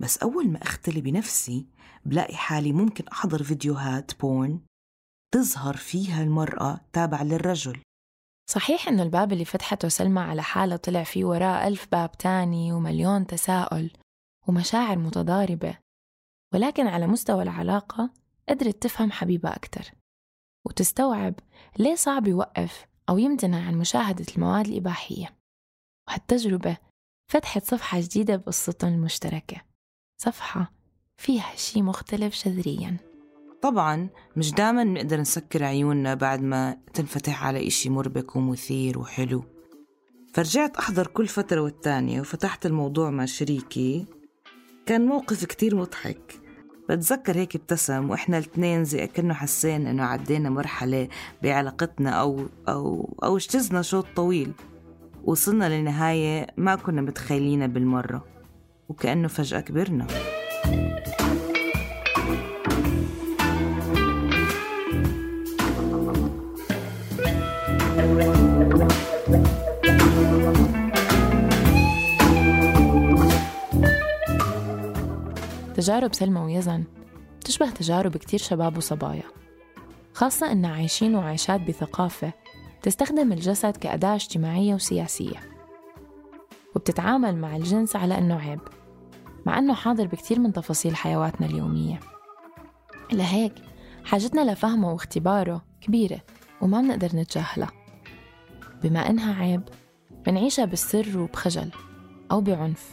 بس 0.00 0.18
أول 0.18 0.48
ما 0.48 0.62
أختلي 0.62 1.00
بنفسي 1.00 1.66
بلاقي 2.04 2.36
حالي 2.36 2.72
ممكن 2.72 3.08
أحضر 3.08 3.42
فيديوهات 3.42 4.20
بورن 4.20 4.60
تظهر 5.34 5.76
فيها 5.76 6.22
المرأة 6.22 6.80
تابعة 6.92 7.24
للرجل. 7.24 7.80
صحيح 8.48 8.88
إنه 8.88 9.02
الباب 9.02 9.32
اللي 9.32 9.44
فتحته 9.44 9.88
سلمى 9.88 10.20
على 10.20 10.42
حالة 10.42 10.76
طلع 10.76 11.02
فيه 11.02 11.24
وراه 11.24 11.68
ألف 11.68 11.86
باب 11.92 12.12
تاني 12.12 12.72
ومليون 12.72 13.26
تساؤل 13.26 13.90
ومشاعر 14.48 14.98
متضاربة 14.98 15.78
ولكن 16.54 16.86
على 16.86 17.06
مستوى 17.06 17.42
العلاقة 17.42 18.10
قدرت 18.48 18.82
تفهم 18.82 19.12
حبيبها 19.12 19.56
أكتر 19.56 19.92
وتستوعب 20.66 21.34
ليه 21.78 21.94
صعب 21.94 22.26
يوقف 22.26 22.86
أو 23.08 23.18
يمتنع 23.18 23.66
عن 23.66 23.74
مشاهدة 23.74 24.26
المواد 24.36 24.66
الإباحية. 24.66 25.36
وهالتجربة 26.08 26.76
فتحت 27.30 27.64
صفحة 27.64 28.00
جديدة 28.00 28.36
بقصتهم 28.36 28.92
المشتركة 28.92 29.62
صفحة 30.20 30.72
فيها 31.16 31.56
شي 31.56 31.82
مختلف 31.82 32.44
جذرياً 32.44 33.05
طبعا 33.66 34.08
مش 34.36 34.52
دايما 34.52 34.84
نقدر 34.84 35.20
نسكر 35.20 35.64
عيوننا 35.64 36.14
بعد 36.14 36.42
ما 36.42 36.76
تنفتح 36.94 37.44
على 37.44 37.66
إشي 37.66 37.90
مربك 37.90 38.36
ومثير 38.36 38.98
وحلو. 38.98 39.44
فرجعت 40.34 40.76
أحضر 40.76 41.06
كل 41.06 41.26
فترة 41.26 41.60
والتانية 41.60 42.20
وفتحت 42.20 42.66
الموضوع 42.66 43.10
مع 43.10 43.24
شريكي. 43.24 44.06
كان 44.86 45.06
موقف 45.06 45.44
كتير 45.44 45.76
مضحك. 45.76 46.40
بتذكر 46.88 47.36
هيك 47.36 47.56
ابتسم 47.56 48.10
وإحنا 48.10 48.38
الاثنين 48.38 48.84
زي 48.84 49.06
كأنه 49.06 49.34
حسينا 49.34 49.90
إنه 49.90 50.04
عدينا 50.04 50.50
مرحلة 50.50 51.08
بعلاقتنا 51.42 52.10
أو 52.10 52.46
أو 52.68 53.14
أو 53.24 53.36
اجتزنا 53.36 53.82
شوط 53.82 54.06
طويل. 54.16 54.52
وصلنا 55.24 55.80
لنهاية 55.80 56.46
ما 56.56 56.74
كنا 56.74 57.00
متخيلينها 57.02 57.66
بالمرة. 57.66 58.24
وكأنه 58.88 59.28
فجأة 59.28 59.60
كبرنا. 59.60 60.06
تجارب 75.86 76.14
سلمى 76.14 76.40
ويزن. 76.40 76.84
تشبه 77.44 77.70
تجارب 77.70 78.16
كتير 78.16 78.40
شباب 78.40 78.76
وصبايا. 78.76 79.22
خاصة 80.14 80.52
إن 80.52 80.64
عايشين 80.64 81.14
وعايشات 81.14 81.60
بثقافة 81.60 82.32
تستخدم 82.82 83.32
الجسد 83.32 83.76
كأداة 83.76 84.14
اجتماعية 84.14 84.74
وسياسية. 84.74 85.40
وبتتعامل 86.76 87.36
مع 87.36 87.56
الجنس 87.56 87.96
على 87.96 88.18
إنه 88.18 88.38
عيب 88.38 88.60
مع 89.46 89.58
إنه 89.58 89.74
حاضر 89.74 90.06
بكتير 90.06 90.40
من 90.40 90.52
تفاصيل 90.52 90.96
حيواتنا 90.96 91.46
اليومية. 91.46 92.00
لهيك 93.12 93.54
حاجتنا 94.04 94.52
لفهمه 94.52 94.92
واختباره 94.92 95.64
كبيرة 95.80 96.20
وما 96.60 96.80
بنقدر 96.80 97.16
نتجاهلها. 97.16 97.70
بما 98.82 99.10
إنها 99.10 99.42
عيب 99.42 99.62
منعيشها 100.26 100.64
بالسر 100.64 101.18
وبخجل 101.18 101.70
أو 102.30 102.40
بعنف 102.40 102.90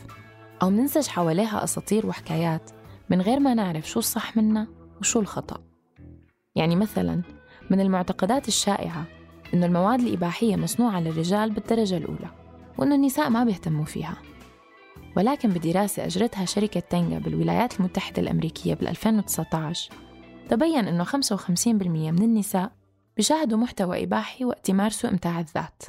أو 0.61 0.69
مننسج 0.69 1.07
حواليها 1.07 1.63
أساطير 1.63 2.07
وحكايات. 2.07 2.71
من 3.09 3.21
غير 3.21 3.39
ما 3.39 3.53
نعرف 3.53 3.89
شو 3.89 3.99
الصح 3.99 4.37
منا 4.37 4.67
وشو 4.99 5.19
الخطأ. 5.19 5.63
يعني 6.55 6.75
مثلا 6.75 7.21
من 7.69 7.79
المعتقدات 7.79 8.47
الشائعة 8.47 9.05
إنه 9.53 9.65
المواد 9.65 9.99
الإباحية 9.99 10.55
مصنوعة 10.55 10.99
للرجال 10.99 11.51
بالدرجة 11.51 11.97
الأولى 11.97 12.29
وإنه 12.77 12.95
النساء 12.95 13.29
ما 13.29 13.43
بيهتموا 13.43 13.85
فيها. 13.85 14.17
ولكن 15.17 15.49
بدراسة 15.49 16.05
أجرتها 16.05 16.45
شركة 16.45 16.79
تنجا 16.79 17.19
بالولايات 17.19 17.79
المتحدة 17.79 18.21
الأمريكية 18.21 18.73
بال 18.73 18.87
2019 18.87 19.91
تبين 20.49 20.87
إنه 20.87 21.03
55% 21.03 21.11
من 22.11 22.23
النساء 22.23 22.71
بيشاهدوا 23.17 23.57
محتوى 23.57 24.03
إباحي 24.03 24.45
وقت 24.45 24.69
يمارسوا 24.69 25.09
إمتاع 25.09 25.39
الذات. 25.39 25.83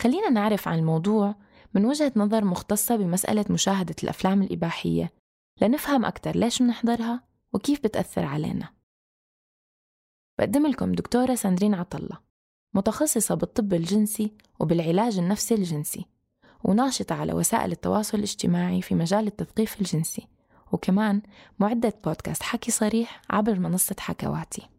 خلينا 0.00 0.30
نعرف 0.30 0.68
عن 0.68 0.78
الموضوع 0.78 1.34
من 1.74 1.84
وجهة 1.84 2.12
نظر 2.16 2.44
مختصة 2.44 2.96
بمسألة 2.96 3.44
مشاهدة 3.50 3.94
الأفلام 4.02 4.42
الإباحية 4.42 5.12
لنفهم 5.60 6.04
أكثر 6.04 6.36
ليش 6.36 6.62
منحضرها 6.62 7.22
وكيف 7.52 7.80
بتأثر 7.84 8.24
علينا. 8.24 8.68
بقدم 10.38 10.66
لكم 10.66 10.92
دكتورة 10.92 11.34
ساندرين 11.34 11.74
عطلة 11.74 12.18
متخصصة 12.74 13.34
بالطب 13.34 13.74
الجنسي 13.74 14.32
وبالعلاج 14.60 15.18
النفسي 15.18 15.54
الجنسي 15.54 16.06
وناشطة 16.64 17.14
على 17.14 17.32
وسائل 17.32 17.72
التواصل 17.72 18.18
الاجتماعي 18.18 18.82
في 18.82 18.94
مجال 18.94 19.26
التثقيف 19.26 19.80
الجنسي 19.80 20.28
وكمان 20.72 21.22
معدة 21.58 21.92
بودكاست 22.04 22.42
حكي 22.42 22.70
صريح 22.70 23.22
عبر 23.30 23.58
منصة 23.58 23.96
حكواتي. 23.98 24.75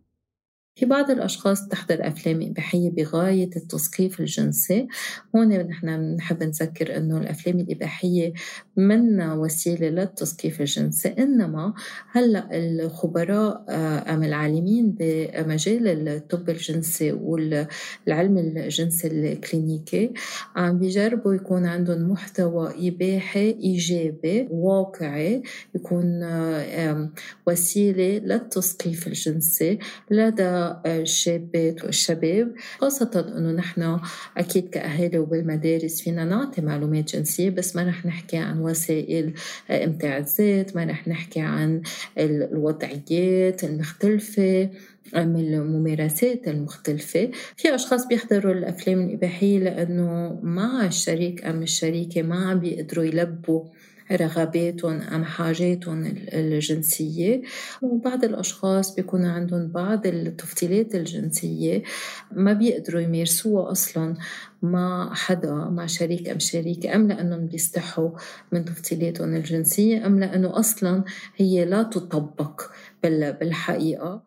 في 0.78 0.86
بعض 0.86 1.12
الأشخاص 1.12 1.68
تحضر 1.68 2.08
أفلام 2.08 2.42
إباحية 2.42 2.90
بغاية 2.90 3.50
التثقيف 3.56 4.20
الجنسي. 4.20 4.88
هون 5.36 5.48
نحن 5.48 5.98
بنحب 5.98 6.44
نذكر 6.44 6.98
إنه 6.98 7.18
الأفلام 7.18 7.60
الإباحية 7.60 8.34
من 8.78 9.22
وسيلة 9.22 9.90
للتثقيف 9.90 10.62
الجنسي 10.62 11.10
إنما 11.10 11.74
هلأ 12.12 12.50
الخبراء 12.52 13.66
آه، 13.70 14.14
أم 14.14 14.24
العالمين 14.24 14.92
بمجال 14.92 16.08
الطب 16.08 16.50
الجنسي 16.50 17.12
والعلم 17.12 18.38
الجنسي 18.38 19.08
الكلينيكي 19.08 20.14
عم 20.56 20.80
بيجربوا 20.80 21.34
يكون 21.34 21.66
عندهم 21.66 22.12
محتوى 22.12 22.90
إباحي 22.90 23.50
إيجابي 23.50 24.48
واقعي 24.52 25.44
يكون 25.76 26.24
آه، 26.24 27.10
وسيلة 27.48 28.18
للتثقيف 28.18 29.08
الجنسي. 29.08 29.80
لدى 30.12 30.67
الشابات 30.86 31.86
والشباب 31.86 32.52
خاصة 32.80 33.34
أنه 33.38 33.52
نحن 33.52 34.00
أكيد 34.38 34.70
كأهالي 34.70 35.20
وبالمدارس 35.20 36.02
فينا 36.02 36.26
نعطي 36.26 36.62
معلومات 36.62 37.16
جنسية 37.16 37.50
بس 37.50 37.76
ما 37.76 37.84
رح 37.84 38.06
نحكي 38.06 38.38
عن 38.38 38.60
وسائل 38.60 39.34
إمتاع 39.72 40.18
الذات 40.18 40.76
ما 40.76 40.84
رح 40.86 41.08
نحكي 41.08 41.40
عن 41.40 41.82
الوضعيات 42.18 43.64
المختلفة 43.64 44.70
من 45.16 45.54
الممارسات 45.54 46.48
المختلفة. 46.48 47.32
في 47.56 47.76
أشخاص 47.76 48.08
بيحضروا 48.08 48.54
الأفلام 48.54 49.02
الإباحية 49.02 49.60
لأنه 49.60 50.40
مع 50.44 50.86
الشريك 50.86 51.46
أم 51.46 51.64
الشريكة 51.64 52.22
ما 52.22 52.50
عم 52.50 52.60
بيقدروا 52.60 53.06
يلبوا 53.06 53.64
رغباتهم 54.12 55.02
أم 55.02 55.24
حاجاتهم 55.24 56.04
الجنسية. 56.34 57.42
وبعض 57.82 58.24
الأشخاص 58.24 58.96
بيكون 58.96 59.26
عندهم 59.26 59.68
بعض 59.68 60.08
التفضيلات 60.08 60.96
الجنسية 60.96 61.84
ما 62.32 62.54
بيقدروا 62.54 63.02
يمارسوها 63.02 63.72
أصلا 63.72 64.16
مع 64.62 65.14
حدا 65.14 65.54
مع 65.54 65.86
شريك 65.86 66.30
أم 66.30 66.40
شريكة 66.40 66.96
أم 66.96 67.08
لأنهم 67.08 67.48
بيستحوا 67.48 68.10
من 68.52 68.66
تفضيلاتهم 68.66 69.36
الجنسية 69.36 70.06
أم 70.06 70.20
لأنه 70.20 70.60
أصلا 70.60 71.04
هي 71.36 71.66
لا 71.66 71.84
تطبق 71.84 72.62
بالحقيقة. 73.04 74.24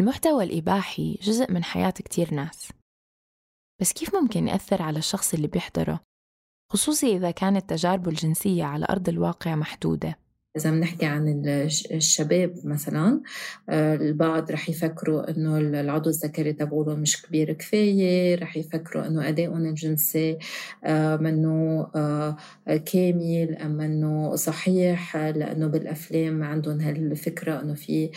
المحتوى 0.00 0.44
الإباحي 0.44 1.18
جزء 1.22 1.52
من 1.52 1.64
حياة 1.64 1.90
كتير 1.90 2.34
ناس. 2.34 2.68
بس 3.80 3.92
كيف 3.92 4.14
ممكن 4.14 4.48
يأثر 4.48 4.82
على 4.82 4.98
الشخص 4.98 5.34
اللي 5.34 5.46
بيحضره؟ 5.46 6.00
خصوصي 6.72 7.16
إذا 7.16 7.30
كانت 7.30 7.70
تجاربه 7.70 8.10
الجنسية 8.10 8.64
على 8.64 8.86
أرض 8.90 9.08
الواقع 9.08 9.54
محدودة. 9.54 10.18
إذا 10.56 10.70
بنحكي 10.70 11.06
عن 11.06 11.42
الشباب 11.90 12.54
مثلا 12.64 13.20
آه، 13.68 13.94
البعض 13.94 14.50
رح 14.50 14.68
يفكروا 14.68 15.30
إنه 15.30 15.58
العضو 15.58 16.10
الذكري 16.10 16.52
تبعوله 16.52 16.94
مش 16.94 17.22
كبير 17.22 17.52
كفاية 17.52 18.34
رح 18.36 18.56
يفكروا 18.56 19.06
إنه 19.06 19.28
أدائهم 19.28 19.66
الجنسي 19.66 20.38
آه، 20.84 21.16
منه 21.16 21.86
آه، 21.96 22.36
كامل 22.66 23.56
أم 23.62 23.70
منه 23.70 24.36
صحيح 24.36 25.16
لأنه 25.16 25.66
بالأفلام 25.66 26.42
عندهم 26.42 26.80
هالفكرة 26.80 27.60
إنه 27.60 27.74
في 27.74 28.10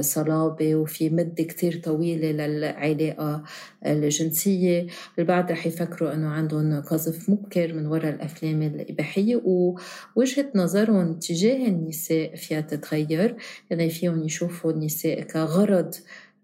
صلابة 0.00 0.74
وفي 0.74 1.10
مدة 1.10 1.44
كتير 1.44 1.80
طويلة 1.84 2.30
للعلاقة 2.30 3.42
الجنسية. 3.86 4.86
البعض 5.18 5.50
رح 5.50 5.66
يفكروا 5.66 6.14
إنه 6.14 6.28
عندهم 6.28 6.80
قذف 6.80 7.30
مبكر 7.30 7.72
من 7.72 7.86
وراء 7.86 8.14
الأفلام 8.14 8.62
الإباحية 8.62 9.36
ووجهة 9.44 10.50
نظرهم 10.54 11.18
تجاه 11.18 11.63
النساء 11.66 12.36
فيها 12.36 12.60
تتغير. 12.60 13.36
يعني 13.70 13.90
فيهم 13.90 14.24
يشوفوا 14.24 14.72
النساء 14.72 15.20
كغرض 15.22 15.94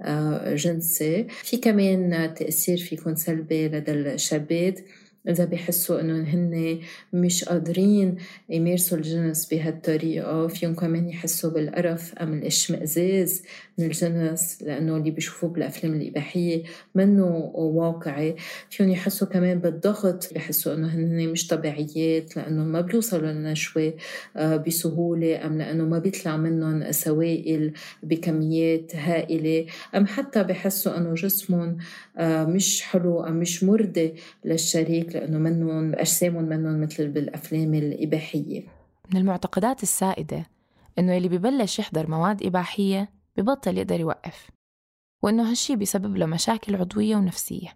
آه، 0.02 0.54
جنسي. 0.54 1.26
في 1.28 1.56
كمان 1.56 2.35
تأثير 2.35 2.78
فيكون 2.78 3.16
سلبي 3.16 3.68
لدى 3.68 3.92
الشابات 3.92 4.80
إذا 5.28 5.44
بيحسوا 5.44 6.00
إنه 6.00 6.22
هن 6.22 6.78
مش 7.12 7.44
قادرين 7.44 8.16
يمارسوا 8.48 8.98
الجنس 8.98 9.48
بهالطريقة 9.48 10.46
فيهم 10.46 10.74
كمان 10.74 11.09
يحسوا 11.09 11.50
بالقرف 11.50 12.14
أم 12.14 12.33
الإشمئزاز 12.33 13.42
من 13.78 13.85
الجنس 13.87 14.62
لأنه 14.62 14.96
اللي 14.96 15.11
بيشوفوه 15.11 15.50
بالأفلام 15.50 15.94
الإباحية 15.94 16.62
منه 16.94 17.26
واقعي. 17.54 18.37
فيهم 18.70 18.88
يحسوا 18.88 19.26
كمان 19.26 19.59
بالضغط 19.59 20.35
بيحسوا 20.35 20.74
إنه 20.74 20.88
هن 20.88 21.28
مش 21.28 21.46
طبيعيات 21.46 22.37
لأنه 22.37 22.64
ما 22.64 22.80
بيوصلوا 22.80 23.33
للنشوة 23.33 23.94
آه، 24.37 24.56
بسهولة 24.56 25.46
أم 25.46 25.59
لأنه 25.59 25.85
ما 25.85 25.98
بيطلع 25.98 26.37
منهم 26.37 26.92
سوائل 26.92 27.72
بكميات 28.02 28.96
هائلة. 28.96 29.66
أم 29.94 30.06
حتى 30.06 30.44
بيحسوا 30.44 30.98
إنه 30.98 31.14
جسمهم 31.14 31.78
آه، 32.18 32.44
مش 32.44 32.83
حلو 32.83 33.24
أم 33.24 33.37
مش 33.37 33.64
مرضي 33.64 34.14
للشريك 34.44 35.10
لأنه 35.14 35.38
منهم 35.38 35.94
أجسامهم 35.94 36.44
منهم 36.44 36.81
مثل 36.81 37.09
بالأفلام 37.09 37.75
الإباحية. 37.75 38.66
من 39.12 39.20
المعتقدات 39.20 39.83
السائدة 39.83 40.46
إنه 40.99 41.16
اللي 41.16 41.29
ببلش 41.29 41.79
يحضر 41.79 42.11
مواد 42.11 42.42
إباحية 42.42 43.11
ببطل 43.37 43.79
يقدر 43.79 44.01
يوقف 44.01 44.51
وإنه 45.23 45.51
هالشي 45.51 45.77
بيسبب 45.77 46.16
له 46.16 46.27
مشاكل 46.27 46.77
عضوية 46.77 47.16
ونفسية. 47.16 47.68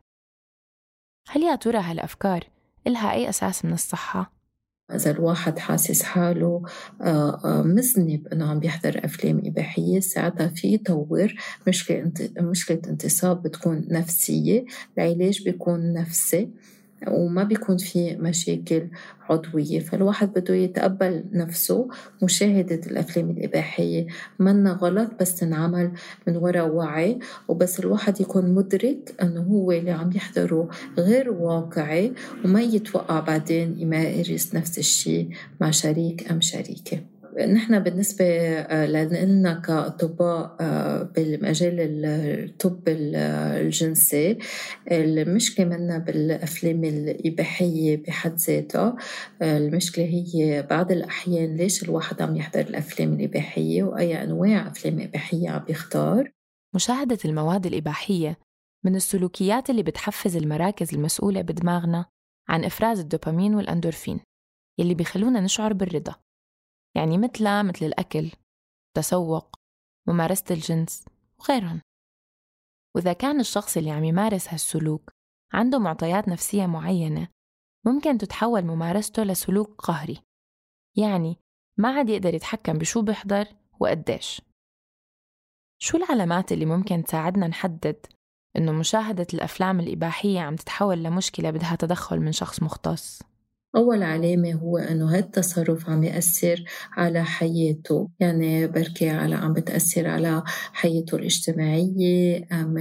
هل 1.29 1.43
يا 1.43 1.55
ترى 1.55 1.79
هالأفكار 1.79 2.45
إلها 2.87 3.13
أي 3.13 3.29
أساس 3.29 3.65
من 3.65 3.73
الصحة؟ 3.73 4.33
إذا 4.95 5.11
الواحد 5.11 5.59
حاسس 5.59 6.03
حاله 6.03 6.63
آه، 7.03 7.41
آه، 7.45 7.63
مذنب 7.63 8.27
إنه 8.27 8.51
عم 8.51 8.61
بيحضر 8.61 9.05
أفلام 9.05 9.43
إباحية 9.45 10.01
ساعتها 10.01 10.49
في 10.49 10.75
يطور. 10.75 11.35
مشكلة 11.69 12.13
مشكلة 12.41 12.81
انتصاب 12.89 13.43
بتكون 13.43 13.87
نفسية 13.91 14.65
العلاج 14.99 15.45
بيكون 15.45 15.93
نفسي. 15.93 16.51
وما 17.09 17.43
بيكون 17.43 17.77
في 17.77 18.17
مشاكل 18.17 18.89
عضوية 19.31 19.81
فالواحد 19.81 20.33
بده 20.33 20.55
يتقبل 20.55 21.25
نفسه 21.33 21.89
مشاهدة 22.23 22.81
الأفلام 22.87 23.31
الإباحية 23.31 24.07
منا 24.39 24.73
غلط 24.73 25.11
بس 25.21 25.35
تنعمل 25.37 25.93
من 26.27 26.37
وراء 26.37 26.69
وعي 26.69 27.19
وبس 27.49 27.81
الواحد 27.81 28.21
يكون 28.21 28.55
مدرك 28.55 29.15
أنه 29.23 29.41
هو 29.43 29.73
اللي 29.73 29.91
عم 29.91 30.11
يحضره 30.15 30.69
غير 30.99 31.31
واقعي 31.31 32.13
وما 32.45 32.63
يتوقع 32.63 33.21
بعدين 33.21 33.77
يمارس 33.79 34.55
نفس 34.55 34.79
الشيء 34.79 35.29
مع 35.61 35.71
شريك 35.71 36.31
أم 36.31 36.41
شريكة. 36.41 37.14
نحن 37.39 37.79
بالنسبة 37.79 38.25
آه، 38.25 38.87
لنا 38.87 39.55
كأطباء 39.55 40.57
آه، 40.61 41.03
بالمجال 41.03 41.75
الطب 42.05 42.83
الجنسي 42.89 44.39
المشكلة 44.93 45.67
منا 45.67 45.99
بالأفلام 45.99 46.85
الإباحية 46.85 47.97
بحد 47.97 48.37
ذاتها. 48.37 48.97
المشكلة 49.43 50.05
هي 50.05 50.63
بعض 50.71 50.93
الأحيان 50.93 51.57
ليش 51.57 51.83
الواحد 51.83 52.23
عم 52.23 52.37
يحضر 52.37 52.61
الأفلام 52.61 53.13
الإباحية 53.13 53.83
وأي 53.83 54.23
أنواع 54.23 54.69
أفلام 54.69 55.01
إباحية 55.01 55.51
عم 55.51 55.65
بيختار 55.65 56.31
مشاهدة 56.75 57.19
المواد 57.25 57.67
الإباحية 57.67 58.39
من 58.85 58.97
السلوكيات 58.97 59.71
اللي 59.71 59.83
بتحفز 59.83 60.37
المراكز 60.37 60.95
المسؤولة 60.95 61.43
بدماغنا 61.43 62.05
عن 62.49 62.65
إفراز 62.65 63.01
الدوبامين 63.01 63.55
والأندورفين 63.55 64.21
يلي 64.79 64.95
بيخلونا 64.95 65.41
نشعر 65.41 65.73
بالرضا. 65.73 66.24
يعني 66.97 67.19
مثلها 67.19 67.63
مثل 67.63 67.87
الأكل 67.87 68.31
التسوق 68.89 69.57
ممارسة 70.09 70.45
الجنس 70.51 71.05
وغيرهم. 71.41 71.81
وإذا 72.97 73.13
كان 73.13 73.41
الشخص 73.41 73.77
اللي 73.77 73.91
عم 73.91 74.05
يمارس 74.05 74.49
هالسلوك 74.49 75.11
عنده 75.53 75.79
معطيات 75.79 76.29
نفسية 76.29 76.67
معينة 76.67 77.29
ممكن 77.87 78.19
تتحول 78.19 78.63
ممارسته 78.63 79.23
لسلوك 79.23 79.81
قهري. 79.81 80.21
يعني 80.97 81.37
ما 81.79 81.89
عاد 81.97 82.09
يقدر 82.09 82.35
يتحكم 82.35 82.79
بشو 82.79 83.03
بيحضر 83.03 83.47
وقديش. 83.81 84.43
شو 85.83 85.97
العلامات 85.97 86.53
اللي 86.53 86.65
ممكن 86.65 87.05
تساعدنا 87.05 87.47
نحدد 87.47 88.07
إنه 88.57 88.73
مشاهدة 88.73 89.27
الأفلام 89.35 89.81
الإباحية 89.81 90.41
عم 90.41 90.57
تتحول 90.57 91.03
لمشكلة 91.03 91.51
بدها 91.51 91.77
تدخل 91.77 92.21
من 92.21 92.33
شخص 92.33 92.63
مختص؟ 92.63 93.23
أول 93.77 94.03
علامة 94.03 94.53
هو 94.53 94.79
إنه 94.79 95.17
هالتصرف 95.17 95.91
عم 95.91 96.05
يأثر 96.05 96.65
على 96.97 97.25
حياته. 97.25 98.09
يعني 98.21 98.67
بركي 98.67 99.09
على 99.11 99.35
عم 99.35 99.53
بتأثر 99.53 100.07
على 100.09 100.43
حياته 100.73 101.17
الاجتماعية 101.17 102.45
أم 102.53 102.79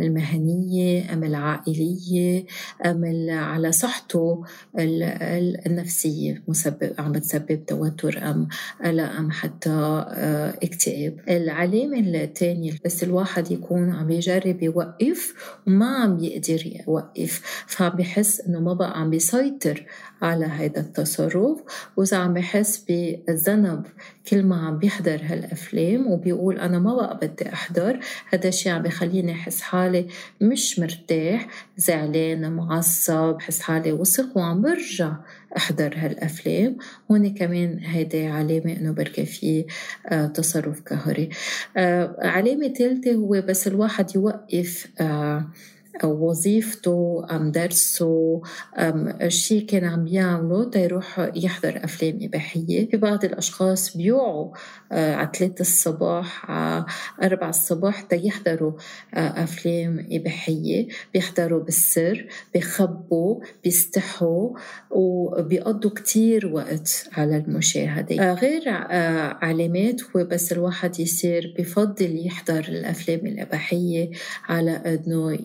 المهنية 0.00 1.12
أم 1.12 1.24
العائلية 1.24 2.44
أم 2.86 3.28
على 3.30 3.72
صحته 3.72 4.42
النفسية 5.66 6.42
مسبب 6.48 6.92
عم 6.98 7.12
بتسبب 7.12 7.66
توتر 7.66 8.30
أم 8.30 8.48
قلق 8.84 9.04
أم 9.10 9.30
حتى 9.30 9.70
آه، 9.70 10.54
اكتئاب. 10.62 11.16
العلامة 11.28 11.98
الثانية 11.98 12.72
بس 12.84 13.02
الواحد 13.02 13.50
يكون 13.50 13.90
عم 13.90 14.10
يجرب 14.10 14.62
يوقف 14.62 15.34
وما 15.66 15.86
عم 15.96 16.18
يقدر 16.24 16.82
يوقف. 16.88 17.64
فعم 17.66 17.96
بحس 17.96 18.40
إنه 18.40 18.60
ما 18.60 18.74
بقى 18.74 19.00
عم 19.00 19.10
بيسيطر 19.10 19.86
على 20.22 20.46
هيدا 20.52 20.80
التصرف 20.80 21.58
وإذا 21.96 22.16
عم 22.16 22.34
بحس 22.34 22.78
بالذنب 22.88 23.86
كل 24.28 24.42
ما 24.42 24.56
عم 24.66 24.78
بيحضر 24.78 25.20
هالأفلام 25.24 26.06
وبيقول 26.06 26.58
أنا 26.58 26.78
ما 26.78 26.94
بقى 26.94 27.18
بدي 27.22 27.52
أحضر 27.52 28.00
هذا 28.32 28.48
الشيء 28.48 28.72
عم 28.72 28.82
بخليني 28.82 29.32
أحس 29.32 29.60
حالي 29.60 30.06
مش 30.40 30.78
مرتاح 30.78 31.46
زعلان 31.76 32.52
معصب 32.52 33.34
بحس 33.36 33.60
حالي 33.60 33.92
وسخ 33.92 34.36
وعم 34.36 34.62
برجع 34.62 35.12
أحضر 35.56 35.94
هالأفلام. 35.96 36.76
هون 37.10 37.34
كمان 37.34 37.78
هيدي 37.82 38.26
علامة 38.26 38.72
إنه 38.76 38.90
بركي 38.92 39.26
في 39.26 39.64
آه 40.06 40.26
تصرف 40.26 40.82
قهري. 40.82 41.28
آه 41.76 42.16
علامة 42.18 42.68
ثالثة 42.68 43.14
هو 43.14 43.42
بس 43.48 43.66
الواحد 43.68 44.16
يوقف 44.16 44.86
آه 45.00 45.48
وظيفته 46.04 47.26
أم 47.30 47.50
درسه 47.50 48.42
أم 48.78 49.28
شيء 49.28 49.66
كان 49.66 49.84
عم 49.84 50.06
يعمله 50.06 50.70
تيروح 50.70 51.30
يحضر 51.34 51.84
أفلام 51.84 52.18
إباحية. 52.22 52.90
في 52.90 52.96
بعض 52.96 53.24
الأشخاص 53.24 53.96
بيوعوا 53.96 54.52
آه، 54.92 55.14
على 55.14 55.30
ثلاثة 55.38 55.60
الصباح 55.60 56.50
على 56.50 56.84
أربعة 57.22 57.48
الصباح 57.48 58.00
تيحضروا 58.00 58.72
آه، 59.14 59.44
أفلام 59.44 60.06
إباحية. 60.10 60.88
بيحضروا 61.14 61.62
بالسر 61.62 62.26
بيخبوا 62.54 63.40
بيستحوا 63.64 64.50
وبيقضوا 64.90 65.90
كتير 65.90 66.46
وقت 66.46 67.08
على 67.12 67.36
المشاهدة. 67.36 68.30
آه، 68.30 68.34
غير 68.34 68.62
علامات 69.42 70.02
هو 70.02 70.24
بس 70.24 70.52
الواحد 70.52 71.00
يصير 71.00 71.54
بفضل 71.58 72.26
يحضر 72.26 72.64
الأفلام 72.68 73.26
الإباحية 73.26 74.10
على 74.48 74.70
أنه 74.70 75.38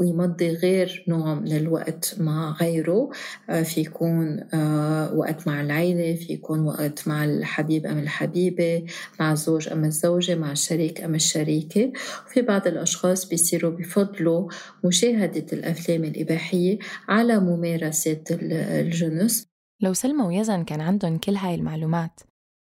ويمضي 0.00 0.48
غير 0.48 1.04
نوع 1.08 1.34
من 1.34 1.56
الوقت 1.56 2.14
مع 2.18 2.56
غيره. 2.60 3.10
آه، 3.50 3.62
في 3.62 3.80
يكون 3.80 4.44
آه، 4.54 5.14
وقت 5.14 5.46
مع 5.46 5.60
العيلة 5.60 6.14
في 6.14 6.32
يكون 6.32 6.60
وقت 6.60 7.08
مع 7.08 7.24
الحبيب 7.24 7.86
أم 7.86 7.98
الحبيبة 7.98 8.84
مع 9.20 9.32
الزوج 9.32 9.68
أم 9.68 9.84
الزوجة 9.84 10.34
مع 10.34 10.52
الشريك 10.52 11.00
أم 11.00 11.14
الشريكة. 11.14 11.92
وفي 12.26 12.42
بعض 12.42 12.66
الأشخاص 12.66 13.28
بيصيروا 13.28 13.70
بفضلوا 13.70 14.48
مشاهدة 14.84 15.46
الأفلام 15.52 16.04
الإباحية 16.04 16.78
على 17.08 17.40
ممارسة 17.40 18.24
الجنس. 18.30 19.46
لو 19.80 19.92
سلمى 19.92 20.24
ويزن 20.24 20.64
كان 20.64 20.80
عندهم 20.80 21.18
كل 21.18 21.34
هاي 21.36 21.54
المعلومات 21.54 22.20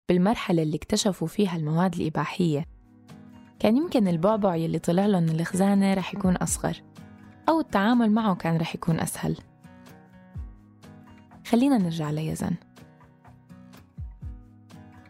بالمرحلة 0.09 0.62
اللي 0.62 0.77
اكتشفوا 0.77 1.29
فيها 1.29 1.57
المواد 1.57 1.95
الإباحية 1.95 2.66
كان 3.59 3.77
يمكن 3.77 4.09
البعبع 4.09 4.57
يلي 4.57 4.79
طلع 4.79 5.07
لهم 5.07 5.23
من 5.23 5.41
الخزانة 5.41 5.95
رح 5.95 6.14
يكون 6.14 6.37
أصغر. 6.37 6.91
أو 7.49 7.61
التعامل 7.61 8.11
معه 8.11 8.34
كان 8.34 8.57
رح 8.57 8.74
يكون 8.74 9.01
أسهل. 9.01 9.36
خلينا 11.47 11.78
نرجع 11.78 12.11
ليزن. 12.11 12.55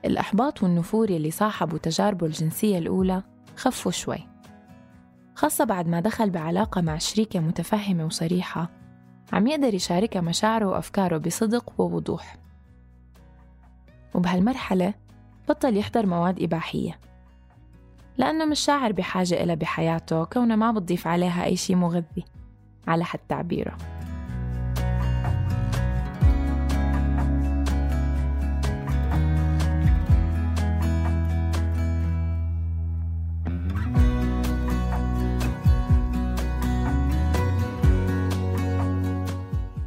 الإحباط 0.05 0.63
والنفور 0.63 1.11
يلي 1.11 1.31
صاحبوا 1.31 1.79
تجاربه 1.79 2.27
الجنسية 2.27 2.79
الأولى 2.79 3.23
خفوا 3.57 3.93
شوي 3.93 4.29
خاصة 5.35 5.65
بعد 5.65 5.89
ما 5.89 6.01
دخل 6.01 6.31
بعلاقة 6.31 6.81
مع 6.81 6.99
شريكة 6.99 7.41
متفهمة 7.41 8.05
وصريحة 8.05 8.71
عم 9.33 9.47
يقدر 9.47 9.75
يشاركها 9.75 10.21
مشاعره 10.21 10.67
وأفكاره 10.67 11.19
بصدق 11.19 11.81
ووضوح. 11.81 12.37
وبهالمرحلة 14.15 14.95
بطل 15.49 15.77
يحضر 15.77 16.07
مواد 16.07 16.43
إباحية. 16.43 16.99
لأنه 18.19 18.45
مش 18.45 18.61
شاعر 18.61 18.93
بحاجة 18.93 19.43
إلها 19.43 19.55
بحياته 19.55 20.25
كونه 20.25 20.57
ما 20.57 20.73
بتضيف 20.73 21.07
عليها 21.07 21.45
أي 21.45 21.57
شي 21.57 21.75
مغذي 21.75 22.25
على 22.89 23.05
حد 23.05 23.21
تعبيره. 23.29 23.77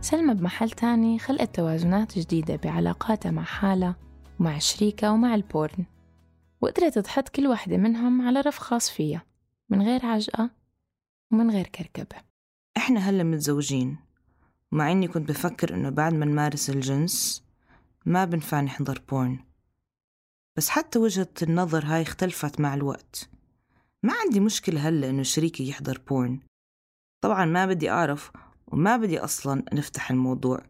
سلمى 0.02 0.34
بمحل 0.34 0.70
تاني 0.70 1.20
خلقت 1.20 1.56
توازنات 1.56 2.20
جديدة 2.20 2.60
بعلاقاتها 2.64 3.32
مع 3.32 3.44
حالها 3.44 3.96
ومع 4.40 4.58
شريكها 4.58 5.10
ومع 5.10 5.36
ال 5.36 5.44
porn. 5.44 5.86
وقدرت 6.66 7.00
تحط 7.00 7.30
كل 7.30 7.48
واحدة 7.48 7.78
منهم 7.78 8.28
على 8.28 8.42
رف 8.42 8.58
خاص 8.58 8.90
فيها 8.90 9.26
من 9.70 9.82
غير 9.82 10.06
عجقة 10.06 10.50
ومن 11.32 11.52
غير 11.52 11.68
كركبة. 11.68 12.22
إحنا 12.78 13.00
هلا 13.00 13.24
متزوجين 13.24 13.98
مع 14.72 14.92
إني 14.92 15.08
كنت 15.08 15.30
بفكر 15.30 15.74
إنه 15.74 15.90
بعد 15.90 16.14
ما 16.14 16.26
نمارس 16.26 16.70
الجنس 16.70 17.44
ما 18.06 18.26
بنفع 18.26 18.62
نحضر 18.62 19.02
porn. 19.10 19.40
بس 20.58 20.70
حتى 20.70 21.00
وجهة 21.00 21.30
النظر 21.42 21.86
هاي 21.86 22.02
اختلفت 22.02 22.60
مع 22.60 22.74
الوقت. 22.74 23.30
ما 24.04 24.14
عندي 24.14 24.40
مشكلة 24.40 24.90
هلا 24.90 25.10
إنه 25.10 25.24
شريكي 25.24 25.70
يحضر 25.70 26.02
porn. 26.08 26.40
طبعا 27.22 27.46
ما 27.46 27.66
بدي 27.66 27.90
أعرف 27.90 28.32
وما 28.68 28.98
بدي 28.98 29.20
أصلا 29.20 29.66
نفتح 29.74 30.12
الموضوع 30.12 30.66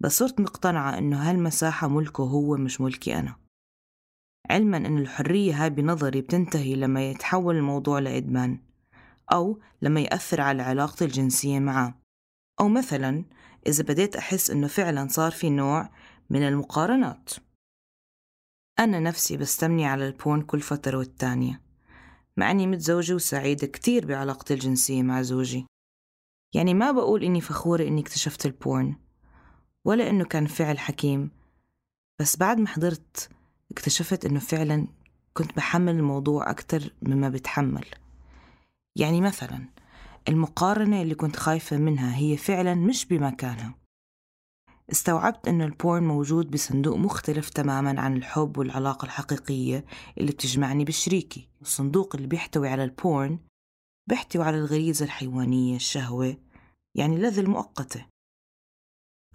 بس 0.00 0.18
صرت 0.18 0.40
مقتنعة 0.40 0.98
إنه 0.98 1.30
هالمساحة 1.30 1.88
ملكه 1.88 2.22
هو 2.24 2.56
مش 2.56 2.80
ملكي 2.80 3.18
أنا. 3.18 3.39
علما 4.50 4.76
أن 4.76 4.98
الحرية 4.98 5.64
هاي 5.64 5.70
بنظري 5.70 6.20
بتنتهي 6.20 6.74
لما 6.74 7.10
يتحول 7.10 7.56
الموضوع 7.56 7.98
لإدمان 7.98 8.58
أو 9.32 9.60
لما 9.82 10.00
يأثر 10.00 10.40
على 10.40 10.62
علاقتي 10.62 11.04
الجنسية 11.04 11.58
معه. 11.58 12.00
أو 12.60 12.68
مثلا 12.68 13.24
إذا 13.66 13.84
بديت 13.84 14.16
أحس 14.16 14.50
إنه 14.50 14.66
فعلا 14.66 15.08
صار 15.08 15.30
في 15.32 15.50
نوع 15.50 15.90
من 16.30 16.42
المقارنات. 16.42 17.30
أنا 18.78 19.00
نفسي 19.00 19.36
بستمني 19.36 19.86
على 19.86 20.06
البون 20.06 20.42
كل 20.42 20.60
فترة 20.60 20.98
والتانية 20.98 21.60
مع 22.36 22.50
أني 22.50 22.66
متزوجة 22.66 23.14
وسعيدة 23.14 23.66
كتير 23.66 24.06
بعلاقتي 24.06 24.54
الجنسية 24.54 25.02
مع 25.02 25.22
زوجي. 25.22 25.66
يعني 26.54 26.74
ما 26.74 26.90
بقول 26.90 27.24
إني 27.24 27.40
فخورة 27.40 27.82
إني 27.82 28.00
اكتشفت 28.00 28.46
ال 28.46 28.56
porn 28.56 28.96
ولا 29.84 30.10
إنه 30.10 30.24
كان 30.24 30.46
فعل 30.46 30.78
حكيم 30.78 31.30
بس 32.20 32.36
بعد 32.36 32.58
ما 32.58 32.68
حضرت 32.68 33.30
اكتشفت 33.70 34.24
إنه 34.24 34.40
فعلا 34.40 34.86
كنت 35.34 35.56
بحمل 35.56 35.92
الموضوع 35.92 36.50
أكتر 36.50 36.92
مما 37.02 37.28
بتحمل. 37.28 37.84
يعني 38.96 39.20
مثلا 39.20 39.64
المقارنة 40.28 41.02
اللي 41.02 41.14
كنت 41.14 41.36
خايفة 41.36 41.76
منها 41.76 42.16
هي 42.16 42.36
فعلا 42.36 42.74
مش 42.74 43.06
بمكانها. 43.06 43.74
استوعبت 44.92 45.48
إنه 45.48 45.64
ال 45.64 45.72
porn 45.72 46.02
موجود 46.02 46.50
بصندوق 46.50 46.96
مختلف 46.96 47.50
تماما 47.50 48.00
عن 48.00 48.16
الحب 48.16 48.58
والعلاقة 48.58 49.04
الحقيقية 49.04 49.84
اللي 50.18 50.32
بتجمعني 50.32 50.84
بشريكي 50.84 51.48
الصندوق 51.62 52.16
اللي 52.16 52.26
بيحتوي 52.26 52.68
على 52.68 52.84
البورن 52.84 53.38
بيحتوي 54.08 54.44
على 54.44 54.56
الغريزة 54.58 55.04
الحيوانية 55.04 55.76
الشهوة 55.76 56.36
يعني 56.94 57.16
اللذة 57.16 57.40
المؤقتة. 57.40 58.06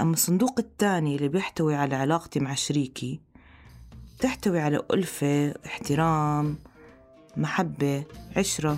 أما 0.01 0.13
الصندوق 0.13 0.59
الثاني 0.59 1.15
اللي 1.15 1.27
بيحتوي 1.27 1.75
على 1.75 1.95
علاقتي 1.95 2.39
مع 2.39 2.53
شريكي 2.53 3.21
تحتوي 4.25 4.59
على 4.59 4.81
ألفة 4.93 5.53
احترام 5.65 6.57
محبة 7.37 8.03
عشرة. 8.37 8.77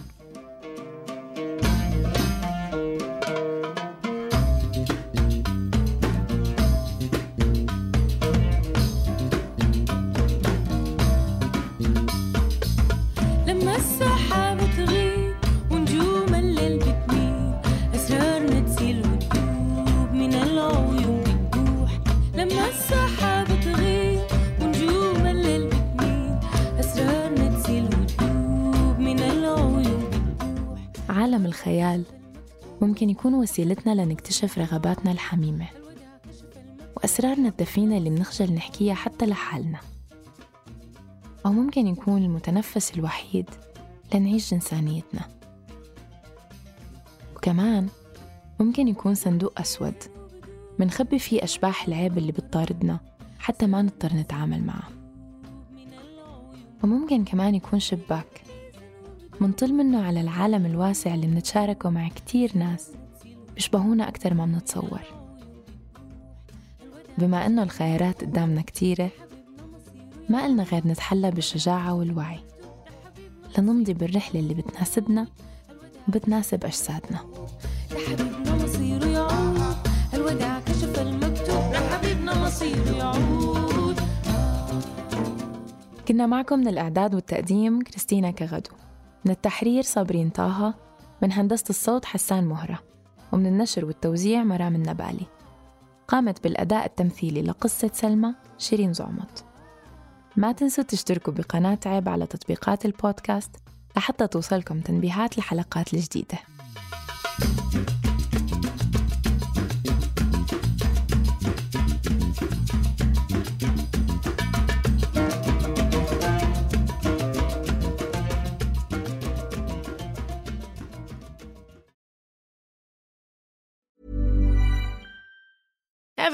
الخيال. 31.57 32.03
ممكن 32.81 33.09
يكون 33.09 33.33
وسيلتنا 33.33 34.01
لنكتشف 34.01 34.57
رغباتنا 34.57 35.11
الحميمة. 35.11 35.67
وأسرارنا 36.97 37.49
الدفينة 37.49 37.97
اللي 37.97 38.09
بنخجل 38.09 38.53
نحكيها 38.53 38.93
حتى 38.93 39.25
لحالنا. 39.25 39.79
أو 41.45 41.51
ممكن 41.51 41.87
يكون 41.87 42.23
المتنفس 42.23 42.93
الوحيد 42.93 43.49
لنعيش 44.13 44.53
جنسانيتنا. 44.53 45.21
وكمان 47.35 47.87
ممكن 48.59 48.87
يكون 48.87 49.15
صندوق 49.15 49.59
أسود. 49.59 49.95
منخبي 50.79 51.19
فيه 51.19 51.43
أشباح 51.43 51.87
العيب 51.87 52.17
اللي 52.17 52.31
بتطاردنا 52.31 52.99
حتى 53.39 53.67
ما 53.67 53.81
نضطر 53.81 54.13
نتعامل 54.13 54.63
معها 54.63 54.89
وممكن 56.83 57.25
كمان 57.25 57.55
يكون 57.55 57.79
شباك. 57.79 58.46
منطل 59.41 59.73
منه 59.73 60.01
على 60.01 60.21
العالم 60.21 60.65
الواسع 60.65 61.13
اللي 61.13 61.27
منتشاركه 61.27 61.89
مع 61.89 62.07
كتير 62.07 62.51
ناس 62.55 62.91
بيشبهونا 63.55 64.09
أكتر 64.09 64.33
ما 64.33 64.45
منتصور 64.45 65.01
بما 67.17 67.45
إنه 67.45 67.63
الخيارات 67.63 68.21
قدامنا 68.21 68.61
كتيرة 68.61 69.09
ما 70.29 70.43
قلنا 70.43 70.63
غير 70.63 70.87
نتحلى 70.87 71.31
بالشجاعة 71.31 71.93
والوعي. 71.93 72.39
لنمضي 73.57 73.93
بالرحلة 73.93 74.39
اللي 74.39 74.53
بتناسبنا 74.53 75.27
وبتناسب 76.07 76.65
أجسادنا. 76.65 77.19
لحبيبنا 77.91 78.55
مصيره 78.55 79.05
يعود 79.05 79.77
الوداع 80.13 80.59
كشف 80.59 80.99
المكتوب. 80.99 81.73
لحبيبنا 81.73 82.45
مصيره 82.45 82.97
يعود. 82.97 83.99
كنا 86.07 86.25
معكم 86.25 86.59
من 86.59 86.67
الإعداد 86.67 87.15
والتقديم 87.15 87.81
كريستينا 87.81 88.31
كغدو. 88.31 88.71
من 89.25 89.31
التحرير 89.31 89.83
صابرين 89.83 90.29
طه 90.29 90.73
من 91.21 91.31
هندسة 91.31 91.65
الصوت 91.69 92.05
حسان 92.05 92.45
مهرة 92.45 92.79
ومن 93.31 93.45
النشر 93.45 93.85
والتوزيع 93.85 94.43
مرام 94.43 94.75
النبالي. 94.75 95.25
قامت 96.07 96.43
بالأداء 96.43 96.85
التمثيلي 96.85 97.41
لقصة 97.41 97.91
سلمى 97.93 98.33
شيرين 98.57 98.93
زعمط. 98.93 99.43
ما 100.35 100.51
تنسوا 100.51 100.83
تشتركوا 100.83 101.33
بقناة 101.33 101.79
عيب 101.85 102.09
على 102.09 102.25
تطبيقات 102.25 102.85
البودكاست 102.85 103.51
لحتى 103.97 104.27
توصلكم 104.27 104.79
تنبيهات 104.79 105.37
الحلقات 105.37 105.93
الجديدة. 105.93 106.37